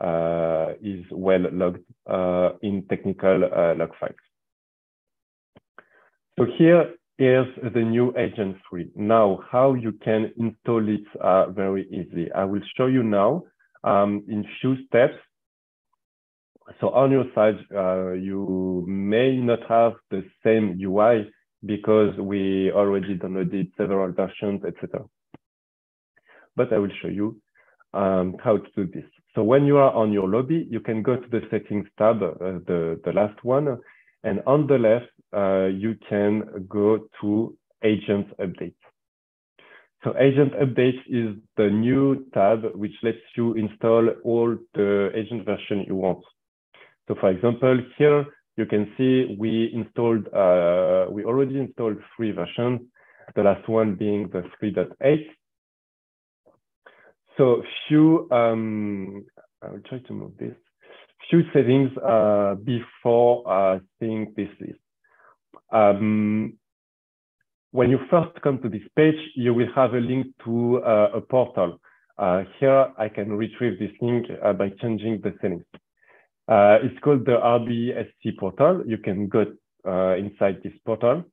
uh, 0.00 0.74
is 0.82 1.04
well 1.10 1.46
logged 1.52 1.84
uh, 2.06 2.50
in 2.62 2.84
technical 2.88 3.44
uh, 3.44 3.74
log 3.74 3.90
files. 3.98 4.14
So 6.38 6.46
here 6.58 6.94
is 7.20 7.44
the 7.74 7.82
new 7.82 8.16
agent 8.16 8.56
three. 8.68 8.90
Now, 8.96 9.40
how 9.52 9.74
you 9.74 9.92
can 9.92 10.32
install 10.38 10.88
it 10.88 11.04
uh, 11.20 11.50
very 11.50 11.86
easily. 11.90 12.32
I 12.32 12.44
will 12.44 12.62
show 12.78 12.86
you 12.86 13.02
now 13.02 13.42
um, 13.84 14.24
in 14.26 14.44
few 14.60 14.76
steps. 14.86 15.14
So 16.80 16.88
on 16.90 17.10
your 17.10 17.26
side, 17.34 17.58
uh, 17.76 18.12
you 18.12 18.84
may 18.88 19.36
not 19.36 19.58
have 19.68 19.92
the 20.10 20.24
same 20.42 20.80
UI 20.82 21.30
because 21.66 22.16
we 22.16 22.72
already 22.72 23.18
downloaded 23.18 23.70
several 23.76 24.10
versions, 24.12 24.62
etc. 24.66 25.04
But 26.56 26.72
I 26.72 26.78
will 26.78 26.92
show 27.02 27.08
you 27.08 27.38
um, 27.92 28.36
how 28.42 28.56
to 28.56 28.68
do 28.74 28.86
this. 28.86 29.04
So 29.34 29.42
when 29.42 29.66
you 29.66 29.76
are 29.76 29.92
on 29.92 30.10
your 30.10 30.26
lobby, 30.26 30.66
you 30.70 30.80
can 30.80 31.02
go 31.02 31.16
to 31.16 31.28
the 31.28 31.42
settings 31.50 31.86
tab, 31.98 32.22
uh, 32.22 32.30
the, 32.66 32.98
the 33.04 33.12
last 33.12 33.44
one, 33.44 33.76
and 34.24 34.40
on 34.46 34.66
the 34.66 34.78
left, 34.78 35.10
uh, 35.36 35.66
you 35.66 35.96
can 36.08 36.66
go 36.68 37.06
to 37.20 37.56
agent 37.82 38.26
update. 38.38 38.74
So 40.02 40.14
agent 40.18 40.54
update 40.54 41.00
is 41.08 41.36
the 41.56 41.68
new 41.68 42.24
tab 42.32 42.64
which 42.74 42.94
lets 43.02 43.18
you 43.36 43.54
install 43.54 44.08
all 44.24 44.56
the 44.74 45.10
agent 45.14 45.44
version 45.44 45.84
you 45.86 45.94
want. 45.94 46.24
So 47.06 47.16
for 47.20 47.30
example, 47.30 47.80
here 47.98 48.24
you 48.56 48.66
can 48.66 48.92
see 48.96 49.36
we 49.38 49.70
installed, 49.74 50.26
uh, 50.28 51.06
we 51.10 51.24
already 51.24 51.58
installed 51.58 51.98
three 52.16 52.30
versions, 52.32 52.80
the 53.34 53.42
last 53.42 53.68
one 53.68 53.94
being 53.94 54.28
the 54.32 54.42
3.8. 54.62 55.26
So 57.36 57.62
few, 57.88 58.28
um, 58.30 59.24
I 59.62 59.70
will 59.70 59.80
try 59.88 59.98
to 59.98 60.12
move 60.12 60.32
this, 60.38 60.54
few 61.28 61.42
settings 61.52 61.90
uh, 61.98 62.54
before 62.54 63.50
uh, 63.50 63.78
seeing 63.98 64.32
this 64.36 64.48
list. 64.60 64.80
Um, 65.72 66.58
when 67.72 67.90
you 67.90 67.98
first 68.10 68.40
come 68.42 68.60
to 68.62 68.68
this 68.68 68.82
page, 68.96 69.18
you 69.36 69.54
will 69.54 69.68
have 69.74 69.94
a 69.94 70.00
link 70.00 70.26
to 70.44 70.82
uh, 70.82 71.10
a 71.14 71.20
portal. 71.20 71.80
Uh, 72.18 72.42
here, 72.58 72.88
I 72.98 73.08
can 73.08 73.32
retrieve 73.32 73.78
this 73.78 73.92
link 74.00 74.26
uh, 74.44 74.52
by 74.52 74.70
changing 74.80 75.20
the 75.22 75.32
settings. 75.40 75.64
It's 76.48 76.98
called 77.00 77.24
the 77.24 77.38
RBSC 77.38 78.38
portal. 78.38 78.82
You 78.84 78.98
can 78.98 79.28
go 79.28 79.44
inside 80.16 80.60
this 80.64 80.72
portal. 80.84 81.24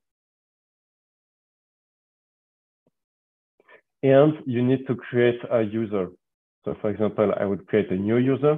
And 4.04 4.34
you 4.46 4.64
need 4.64 4.86
to 4.88 4.96
create 4.96 5.40
a 5.52 5.64
user. 5.64 6.10
So 6.64 6.76
for 6.82 6.90
example, 6.90 7.34
I 7.40 7.46
would 7.46 7.66
create 7.68 7.90
a 7.92 7.96
new 7.96 8.18
user, 8.18 8.58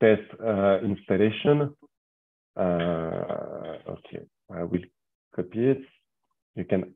test 0.00 0.22
uh, 0.44 0.80
installation. 0.80 1.74
Okay, 2.58 4.20
I 4.50 4.64
will 4.64 4.82
copy 5.34 5.70
it. 5.70 5.82
You 6.54 6.64
can, 6.64 6.94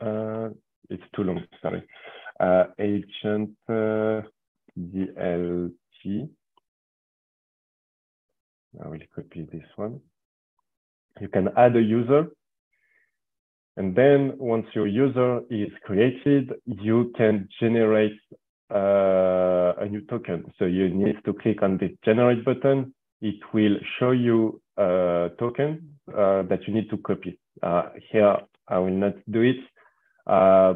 uh, 0.00 0.50
it's 0.88 1.02
too 1.14 1.22
long, 1.22 1.42
sorry. 1.62 1.82
Uh, 2.38 2.64
agent 2.78 3.50
DLT. 3.68 5.72
I 8.82 8.88
will 8.88 8.98
copy 9.14 9.46
this 9.52 9.64
one. 9.76 10.00
You 11.20 11.28
can 11.28 11.48
add 11.56 11.76
a 11.76 11.82
user. 11.82 12.28
And 13.76 13.94
then 13.94 14.34
once 14.38 14.66
your 14.74 14.86
user 14.86 15.40
is 15.50 15.70
created, 15.84 16.52
you 16.66 17.12
can 17.16 17.48
generate 17.60 18.18
uh, 18.70 19.74
a 19.78 19.86
new 19.88 20.02
token. 20.02 20.44
So 20.58 20.66
you 20.66 20.88
need 20.88 21.16
to 21.24 21.32
click 21.32 21.62
on 21.62 21.78
the 21.78 21.96
generate 22.04 22.44
button. 22.44 22.94
It 23.20 23.40
will 23.52 23.76
show 23.98 24.12
you 24.12 24.60
a 24.76 25.30
token 25.38 25.98
uh, 26.08 26.42
that 26.42 26.60
you 26.66 26.74
need 26.74 26.88
to 26.90 26.96
copy. 26.98 27.38
Uh, 27.62 27.90
here, 28.10 28.36
I 28.68 28.78
will 28.78 28.96
not 28.96 29.14
do 29.30 29.42
it. 29.42 29.56
Uh, 30.26 30.74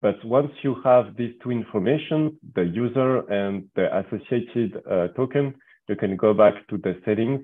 but 0.00 0.24
once 0.24 0.50
you 0.62 0.76
have 0.84 1.16
these 1.16 1.34
two 1.42 1.50
information, 1.50 2.38
the 2.54 2.64
user 2.64 3.20
and 3.30 3.64
the 3.76 3.86
associated 3.98 4.82
token, 5.14 5.54
you 5.88 5.96
can 5.96 6.16
go 6.16 6.34
back 6.34 6.54
to 6.68 6.78
the 6.78 7.00
settings. 7.04 7.40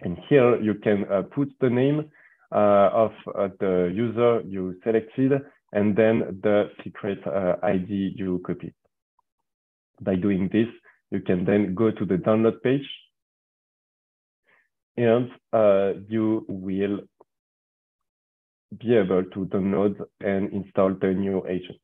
And 0.00 0.16
here 0.28 0.60
you 0.60 0.74
can 0.74 1.04
put 1.34 1.48
the 1.60 1.70
name 1.70 2.10
of 2.52 3.10
the 3.34 3.90
user 3.92 4.40
you 4.42 4.76
selected 4.84 5.32
and 5.72 5.96
then 5.96 6.38
the 6.42 6.70
secret 6.84 7.18
uh, 7.26 7.56
ID 7.62 8.14
you 8.16 8.40
copied. 8.46 8.74
By 10.00 10.14
doing 10.14 10.48
this, 10.52 10.68
you 11.10 11.20
can 11.20 11.44
then 11.44 11.74
go 11.74 11.90
to 11.90 12.04
the 12.04 12.14
download 12.14 12.62
page 12.62 12.86
and 14.98 15.30
uh, 15.52 15.92
you 16.08 16.44
will 16.48 16.98
be 18.80 18.96
able 18.96 19.22
to 19.24 19.46
download 19.46 19.94
and 20.20 20.52
install 20.52 20.92
the 21.00 21.08
new 21.08 21.46
agent. 21.46 21.78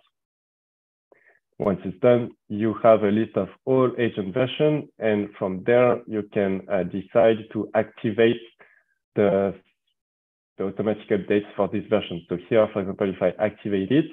Once 1.59 1.79
it's 1.85 1.99
done, 2.01 2.33
you 2.49 2.75
have 2.83 3.05
a 3.05 3.09
list 3.09 3.37
of 3.37 3.49
all 3.65 3.91
agent 3.99 4.35
versions, 4.35 4.85
and 4.99 5.29
from 5.39 5.63
there, 5.65 6.03
you 6.09 6.25
can 6.33 6.61
uh, 6.71 6.83
decide 6.83 7.37
to 7.53 7.69
activate 7.77 8.41
the, 9.15 9.55
the 10.59 10.65
automatic 10.65 11.09
updates 11.11 11.47
for 11.55 11.69
this 11.69 11.85
version. 11.89 12.21
So 12.29 12.37
here, 12.49 12.69
for 12.73 12.81
example, 12.81 13.15
if 13.15 13.23
I 13.23 13.45
activate 13.45 13.93
it, 13.93 14.07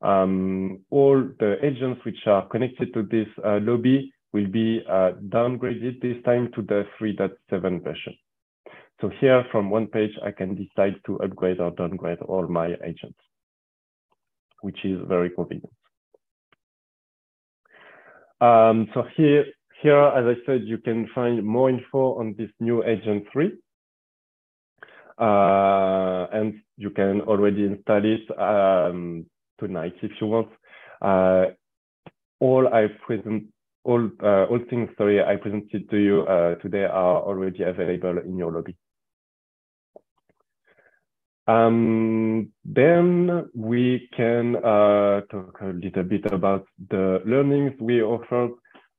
um, 0.00 0.78
all 0.90 1.20
the 1.40 1.56
agents 1.64 2.00
which 2.04 2.26
are 2.26 2.46
connected 2.46 2.94
to 2.94 3.02
this 3.02 3.26
uh, 3.44 3.58
lobby 3.60 4.12
will 4.32 4.46
be 4.46 4.80
uh, 4.88 5.12
downgraded 5.28 6.00
this 6.00 6.22
time 6.24 6.50
to 6.54 6.62
the 6.62 6.84
3.7 7.00 7.82
version. 7.82 8.14
So 9.04 9.10
here 9.20 9.44
from 9.52 9.68
one 9.68 9.86
page, 9.88 10.12
I 10.24 10.30
can 10.30 10.54
decide 10.54 10.94
to 11.04 11.18
upgrade 11.18 11.60
or 11.60 11.72
downgrade 11.72 12.20
all 12.20 12.48
my 12.48 12.68
agents, 12.82 13.18
which 14.62 14.82
is 14.82 14.98
very 15.06 15.28
convenient. 15.28 15.74
Um, 18.40 18.88
so 18.94 19.04
here, 19.14 19.44
here, 19.82 20.00
as 20.00 20.24
I 20.24 20.36
said, 20.46 20.62
you 20.64 20.78
can 20.78 21.06
find 21.14 21.44
more 21.44 21.68
info 21.68 22.18
on 22.18 22.34
this 22.38 22.48
new 22.60 22.82
agent 22.82 23.24
three. 23.30 23.52
Uh, 25.18 26.26
and 26.32 26.62
you 26.78 26.88
can 26.88 27.20
already 27.20 27.64
install 27.64 28.02
it 28.02 28.26
um, 28.40 29.26
tonight 29.60 29.96
if 30.00 30.12
you 30.18 30.28
want. 30.28 30.48
Uh, 31.02 31.52
all 32.40 32.68
I 32.68 32.86
present, 33.06 33.48
all 33.84 34.08
uh, 34.22 34.44
all 34.46 34.60
things, 34.70 34.88
sorry, 34.96 35.22
I 35.22 35.36
presented 35.36 35.90
to 35.90 35.98
you 35.98 36.22
uh, 36.22 36.54
today 36.54 36.84
are 36.84 37.20
already 37.20 37.64
available 37.64 38.16
in 38.24 38.38
your 38.38 38.50
lobby. 38.50 38.74
Um, 41.46 42.52
then 42.64 43.50
we 43.54 44.08
can 44.16 44.56
uh, 44.56 45.20
talk 45.30 45.58
a 45.60 45.66
little 45.66 46.02
bit 46.02 46.32
about 46.32 46.66
the 46.88 47.20
learnings 47.26 47.72
we 47.80 48.02
offered. 48.02 48.52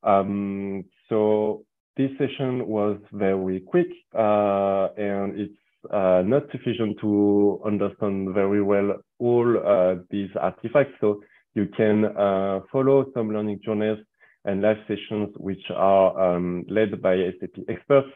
Um, 0.04 0.86
so 1.10 1.66
this 1.98 2.12
session 2.20 2.68
was 2.68 3.00
very 3.12 3.62
quick 3.62 3.88
uh, 4.14 4.90
and 4.98 5.40
it's 5.40 5.54
uh, 5.92 6.22
not 6.26 6.44
sufficient 6.52 7.00
to 7.02 7.62
understand 7.66 8.34
very 8.34 8.62
well 8.62 8.94
all 9.18 9.58
uh, 9.58 9.96
these 10.12 10.30
artifacts. 10.40 10.94
So 11.02 11.22
you 11.56 11.68
can 11.76 12.06
uh, 12.06 12.60
follow 12.72 13.06
some 13.16 13.32
learning 13.32 13.62
journeys 13.66 13.98
and 14.44 14.62
live 14.62 14.78
sessions 14.88 15.30
which 15.38 15.64
are 15.76 16.36
um, 16.36 16.64
led 16.70 17.02
by 17.02 17.18
SAP 17.40 17.64
experts 17.70 18.10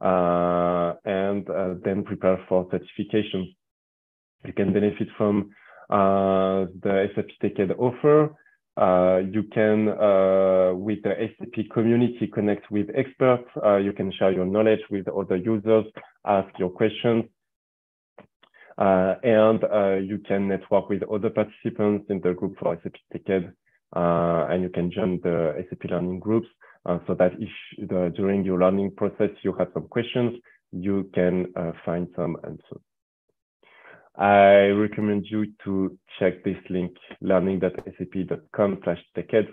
uh, 0.00 0.94
and 1.04 1.44
then 1.82 2.04
prepare 2.04 2.38
for 2.48 2.68
certification 2.70 3.52
you 4.44 4.52
can 4.52 4.72
benefit 4.72 5.08
from 5.16 5.50
uh, 5.90 6.66
the 6.82 7.08
SAP 7.14 7.26
TechEd 7.42 7.78
offer. 7.78 8.34
Uh, 8.76 9.20
you 9.30 9.44
can, 9.52 9.88
uh, 9.88 10.72
with 10.74 11.02
the 11.02 11.14
SAP 11.38 11.70
community, 11.72 12.26
connect 12.32 12.70
with 12.70 12.88
experts. 12.94 13.48
Uh, 13.64 13.76
you 13.76 13.92
can 13.92 14.12
share 14.18 14.32
your 14.32 14.46
knowledge 14.46 14.80
with 14.90 15.06
other 15.08 15.36
users, 15.36 15.84
ask 16.26 16.48
your 16.58 16.70
questions, 16.70 17.24
uh, 18.78 19.14
and 19.22 19.62
uh, 19.64 19.94
you 19.94 20.18
can 20.26 20.48
network 20.48 20.88
with 20.88 21.02
other 21.04 21.30
participants 21.30 22.06
in 22.10 22.20
the 22.22 22.32
group 22.32 22.56
for 22.58 22.76
SAP 22.82 22.94
TechEd, 23.14 23.52
and 23.92 24.62
you 24.62 24.70
can 24.70 24.90
join 24.90 25.20
the 25.22 25.64
SAP 25.70 25.90
learning 25.90 26.18
groups 26.18 26.48
so 27.06 27.14
that 27.18 27.32
if 27.38 27.88
the, 27.88 28.12
during 28.16 28.44
your 28.44 28.58
learning 28.58 28.90
process 28.96 29.30
you 29.42 29.54
have 29.58 29.68
some 29.72 29.86
questions, 29.88 30.34
you 30.72 31.08
can 31.14 31.46
find 31.84 32.08
some 32.16 32.36
answers. 32.44 32.82
I 34.16 34.68
recommend 34.68 35.26
you 35.28 35.46
to 35.64 35.98
check 36.18 36.44
this 36.44 36.56
link, 36.70 36.92
learning.sap.com 37.20 38.80
slash 38.84 39.00
teched, 39.16 39.50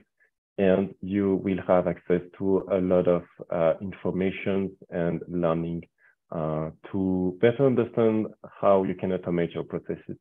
and 0.58 0.94
you 1.02 1.42
will 1.44 1.58
have 1.68 1.88
access 1.88 2.22
to 2.38 2.68
a 2.72 2.80
lot 2.80 3.08
of 3.08 3.24
uh, 3.50 3.74
information 3.82 4.76
and 4.92 5.22
learning 5.28 5.84
uh, 6.32 6.70
to 6.92 7.38
better 7.42 7.66
understand 7.66 8.28
how 8.62 8.84
you 8.84 8.94
can 8.94 9.12
automate 9.12 9.54
your 9.54 9.64
processes. 9.64 10.18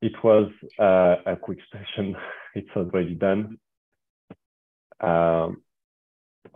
it 0.00 0.12
was 0.22 0.50
uh, 0.78 1.16
a 1.26 1.36
quick 1.36 1.58
session. 1.72 2.16
it's 2.54 2.68
already 2.76 3.14
done. 3.14 3.58
Um, 5.00 5.62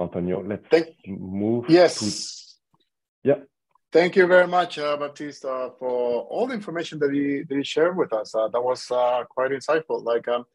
Antonio, 0.00 0.42
let's 0.42 0.64
Thank 0.70 0.88
move. 1.06 1.66
Yes. 1.68 1.98
To... 1.98 3.28
Yeah. 3.28 3.44
Thank 3.92 4.16
you 4.16 4.26
very 4.26 4.46
much, 4.46 4.78
uh, 4.78 4.96
for 5.78 6.22
all 6.22 6.46
the 6.46 6.54
information 6.54 6.98
that 7.00 7.14
you, 7.14 7.44
that 7.46 7.54
you 7.54 7.62
shared 7.62 7.94
with 7.94 8.14
us. 8.14 8.34
Uh, 8.34 8.48
that 8.48 8.60
was 8.62 8.90
uh, 8.90 9.24
quite 9.28 9.50
insightful. 9.50 10.02
Like, 10.02 10.26
um, 10.28 10.46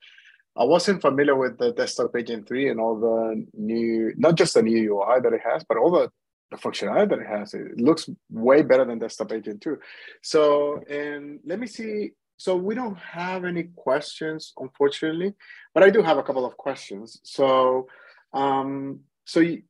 I 0.56 0.64
wasn't 0.64 1.04
familiar 1.04 1.36
with 1.36 1.60
the 1.60 1.72
desktop 1.72 2.16
agent 2.16 2.48
3 2.48 2.70
and 2.70 2.80
all 2.80 3.00
the 3.00 3.46
new, 3.54 4.12
not 4.18 4.36
just 4.36 4.56
the 4.56 4.64
new 4.64 4.96
UI 4.96 5.20
that 5.22 5.34
it 5.34 5.42
has, 5.46 5.64
but 5.64 5.78
all 5.78 5.92
the, 5.92 6.10
the 6.50 6.58
functionality 6.58 7.10
that 7.10 7.20
it 7.20 7.28
has. 7.28 7.54
It 7.54 7.80
looks 7.80 8.10
way 8.32 8.64
better 8.64 8.86
than 8.86 8.98
desktop 8.98 9.32
agent 9.32 9.62
2. 9.62 9.78
So, 10.24 10.82
and 10.90 11.40
let 11.46 11.60
me 11.60 11.68
see. 11.68 12.14
So 12.38 12.56
we 12.56 12.74
don't 12.74 12.98
have 12.98 13.46
any 13.46 13.70
questions, 13.76 14.54
unfortunately, 14.58 15.36
but 15.76 15.84
I 15.84 15.92
do 15.92 16.02
have 16.02 16.18
a 16.18 16.24
couple 16.24 16.46
of 16.46 16.58
questions. 16.58 17.20
So, 17.24 17.88
um, 18.34 19.02
so 19.26 19.42
you, 19.42 19.62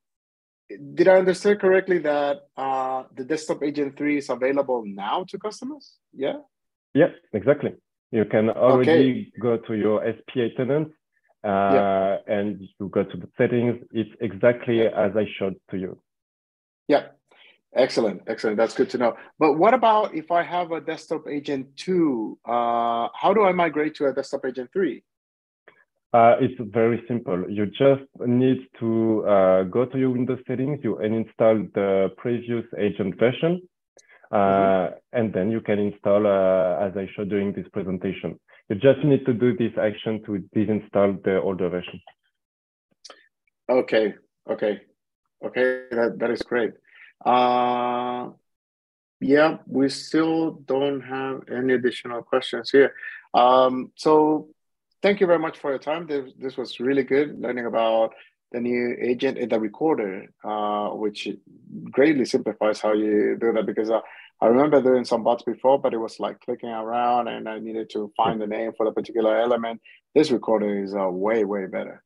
did 0.69 1.07
I 1.07 1.15
understand 1.15 1.59
correctly 1.59 1.99
that 1.99 2.47
uh, 2.57 3.03
the 3.15 3.23
desktop 3.23 3.63
agent 3.63 3.97
3 3.97 4.17
is 4.17 4.29
available 4.29 4.83
now 4.85 5.25
to 5.29 5.37
customers? 5.37 5.95
Yeah? 6.13 6.37
Yeah, 6.93 7.09
exactly. 7.33 7.73
You 8.11 8.25
can 8.25 8.49
already 8.49 9.31
okay. 9.31 9.31
go 9.41 9.57
to 9.57 9.73
your 9.73 10.01
SPA 10.01 10.47
tenant 10.55 10.89
uh, 11.43 11.47
yeah. 11.47 12.17
and 12.27 12.61
you 12.79 12.89
go 12.89 13.03
to 13.03 13.17
the 13.17 13.29
settings. 13.37 13.81
It's 13.91 14.09
exactly 14.21 14.81
as 14.87 15.11
I 15.15 15.25
showed 15.37 15.55
to 15.71 15.77
you. 15.77 16.01
Yeah, 16.87 17.07
excellent, 17.75 18.23
excellent. 18.27 18.57
That's 18.57 18.73
good 18.73 18.89
to 18.91 18.97
know. 18.97 19.17
But 19.39 19.53
what 19.53 19.73
about 19.73 20.15
if 20.15 20.31
I 20.31 20.43
have 20.43 20.71
a 20.71 20.81
desktop 20.81 21.27
agent 21.29 21.75
2? 21.77 22.39
Uh, 22.45 23.07
how 23.13 23.33
do 23.33 23.43
I 23.43 23.51
migrate 23.51 23.95
to 23.95 24.07
a 24.07 24.13
desktop 24.13 24.45
agent 24.45 24.71
3? 24.73 25.03
Uh, 26.13 26.35
it's 26.39 26.55
very 26.73 27.03
simple. 27.07 27.49
You 27.49 27.65
just 27.65 28.03
need 28.25 28.67
to 28.79 29.25
uh, 29.27 29.63
go 29.63 29.85
to 29.85 29.97
your 29.99 30.11
Windows 30.11 30.39
settings, 30.47 30.79
you 30.81 30.95
uninstall 31.01 31.71
the 31.73 32.13
previous 32.17 32.65
agent 32.77 33.19
version, 33.19 33.61
uh, 34.31 34.35
mm-hmm. 34.37 34.93
and 35.11 35.33
then 35.33 35.51
you 35.51 35.59
can 35.59 35.79
install 35.79 36.25
uh, 36.25 36.85
as 36.85 36.95
I 36.95 37.09
showed 37.13 37.29
during 37.29 37.51
this 37.51 37.67
presentation. 37.73 38.39
You 38.69 38.75
just 38.75 39.03
need 39.03 39.25
to 39.25 39.33
do 39.33 39.55
this 39.57 39.73
action 39.77 40.23
to 40.23 40.43
disinstall 40.55 41.23
the 41.23 41.41
older 41.41 41.69
version. 41.69 41.99
Okay, 43.69 44.15
okay, 44.49 44.81
okay, 45.45 45.83
that, 45.91 46.15
that 46.19 46.31
is 46.31 46.41
great. 46.41 46.71
Uh, 47.25 48.29
yeah, 49.19 49.57
we 49.65 49.89
still 49.89 50.51
don't 50.51 51.01
have 51.01 51.41
any 51.51 51.73
additional 51.73 52.21
questions 52.23 52.69
here. 52.69 52.93
Um, 53.33 53.91
so 53.95 54.49
thank 55.01 55.19
you 55.19 55.27
very 55.27 55.39
much 55.39 55.59
for 55.59 55.71
your 55.71 55.79
time. 55.79 56.07
This, 56.07 56.31
this 56.39 56.57
was 56.57 56.79
really 56.79 57.03
good 57.03 57.39
learning 57.39 57.65
about 57.65 58.13
the 58.51 58.61
new 58.61 58.95
agent 59.01 59.37
in 59.37 59.49
the 59.49 59.59
recorder, 59.59 60.27
uh, 60.43 60.89
which 60.89 61.27
greatly 61.91 62.25
simplifies 62.25 62.79
how 62.79 62.93
you 62.93 63.37
do 63.39 63.51
that 63.51 63.65
because 63.65 63.89
uh, 63.89 63.99
I 64.39 64.45
remember 64.45 64.81
doing 64.81 65.03
some 65.03 65.23
bots 65.23 65.43
before, 65.43 65.79
but 65.79 65.93
it 65.93 65.97
was 65.97 66.19
like 66.19 66.39
clicking 66.41 66.69
around 66.69 67.27
and 67.27 67.49
I 67.49 67.59
needed 67.59 67.89
to 67.91 68.11
find 68.15 68.39
the 68.39 68.47
name 68.47 68.71
for 68.77 68.85
the 68.85 68.91
particular 68.91 69.39
element. 69.39 69.81
This 70.15 70.31
recorder 70.31 70.83
is 70.83 70.95
uh, 70.95 71.09
way, 71.09 71.43
way 71.43 71.65
better. 71.65 72.03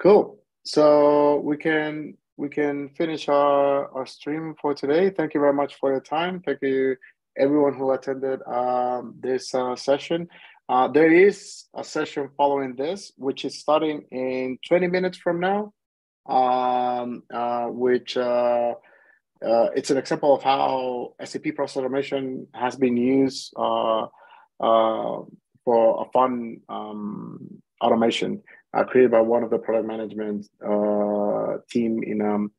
Cool. 0.00 0.38
So 0.64 1.40
we 1.40 1.56
can 1.56 2.16
we 2.36 2.48
can 2.48 2.88
finish 2.90 3.28
our, 3.28 3.90
our 3.92 4.06
stream 4.06 4.54
for 4.60 4.72
today. 4.72 5.10
Thank 5.10 5.34
you 5.34 5.40
very 5.40 5.52
much 5.52 5.74
for 5.74 5.90
your 5.90 6.00
time. 6.00 6.40
Thank 6.40 6.60
you 6.62 6.96
everyone 7.36 7.74
who 7.74 7.90
attended 7.92 8.40
um, 8.46 9.14
this 9.20 9.54
uh, 9.54 9.74
session. 9.76 10.28
Uh, 10.68 10.86
there 10.86 11.10
is 11.10 11.64
a 11.74 11.82
session 11.82 12.28
following 12.36 12.76
this, 12.76 13.12
which 13.16 13.44
is 13.44 13.58
starting 13.58 14.02
in 14.10 14.58
20 14.68 14.86
minutes 14.88 15.16
from 15.16 15.40
now, 15.40 15.72
um, 16.28 17.22
uh, 17.32 17.66
which 17.66 18.16
uh, 18.16 18.74
uh 19.40 19.68
it's 19.74 19.90
an 19.90 19.96
example 19.96 20.34
of 20.34 20.42
how 20.42 21.14
SAP 21.24 21.54
process 21.54 21.78
automation 21.78 22.46
has 22.52 22.76
been 22.76 22.96
used 22.96 23.54
uh, 23.56 24.02
uh, 24.60 25.22
for 25.64 26.06
a 26.06 26.10
fun 26.12 26.60
um, 26.68 27.62
automation 27.80 28.42
created 28.88 29.10
by 29.10 29.20
one 29.20 29.42
of 29.42 29.50
the 29.50 29.58
product 29.58 29.86
management 29.86 30.46
team 31.70 32.02
in 32.02 32.20
um, 32.20 32.52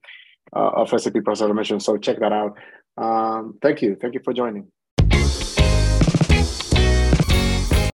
of 0.52 0.90
SAP 0.90 1.24
process 1.24 1.46
automation. 1.46 1.80
So 1.80 1.98
check 1.98 2.20
that 2.20 2.32
out. 2.32 2.58
Um, 2.98 3.60
thank 3.62 3.84
you. 3.84 3.96
Thank 3.96 4.16
you 4.16 4.22
for 4.24 4.34
joining. 4.34 4.72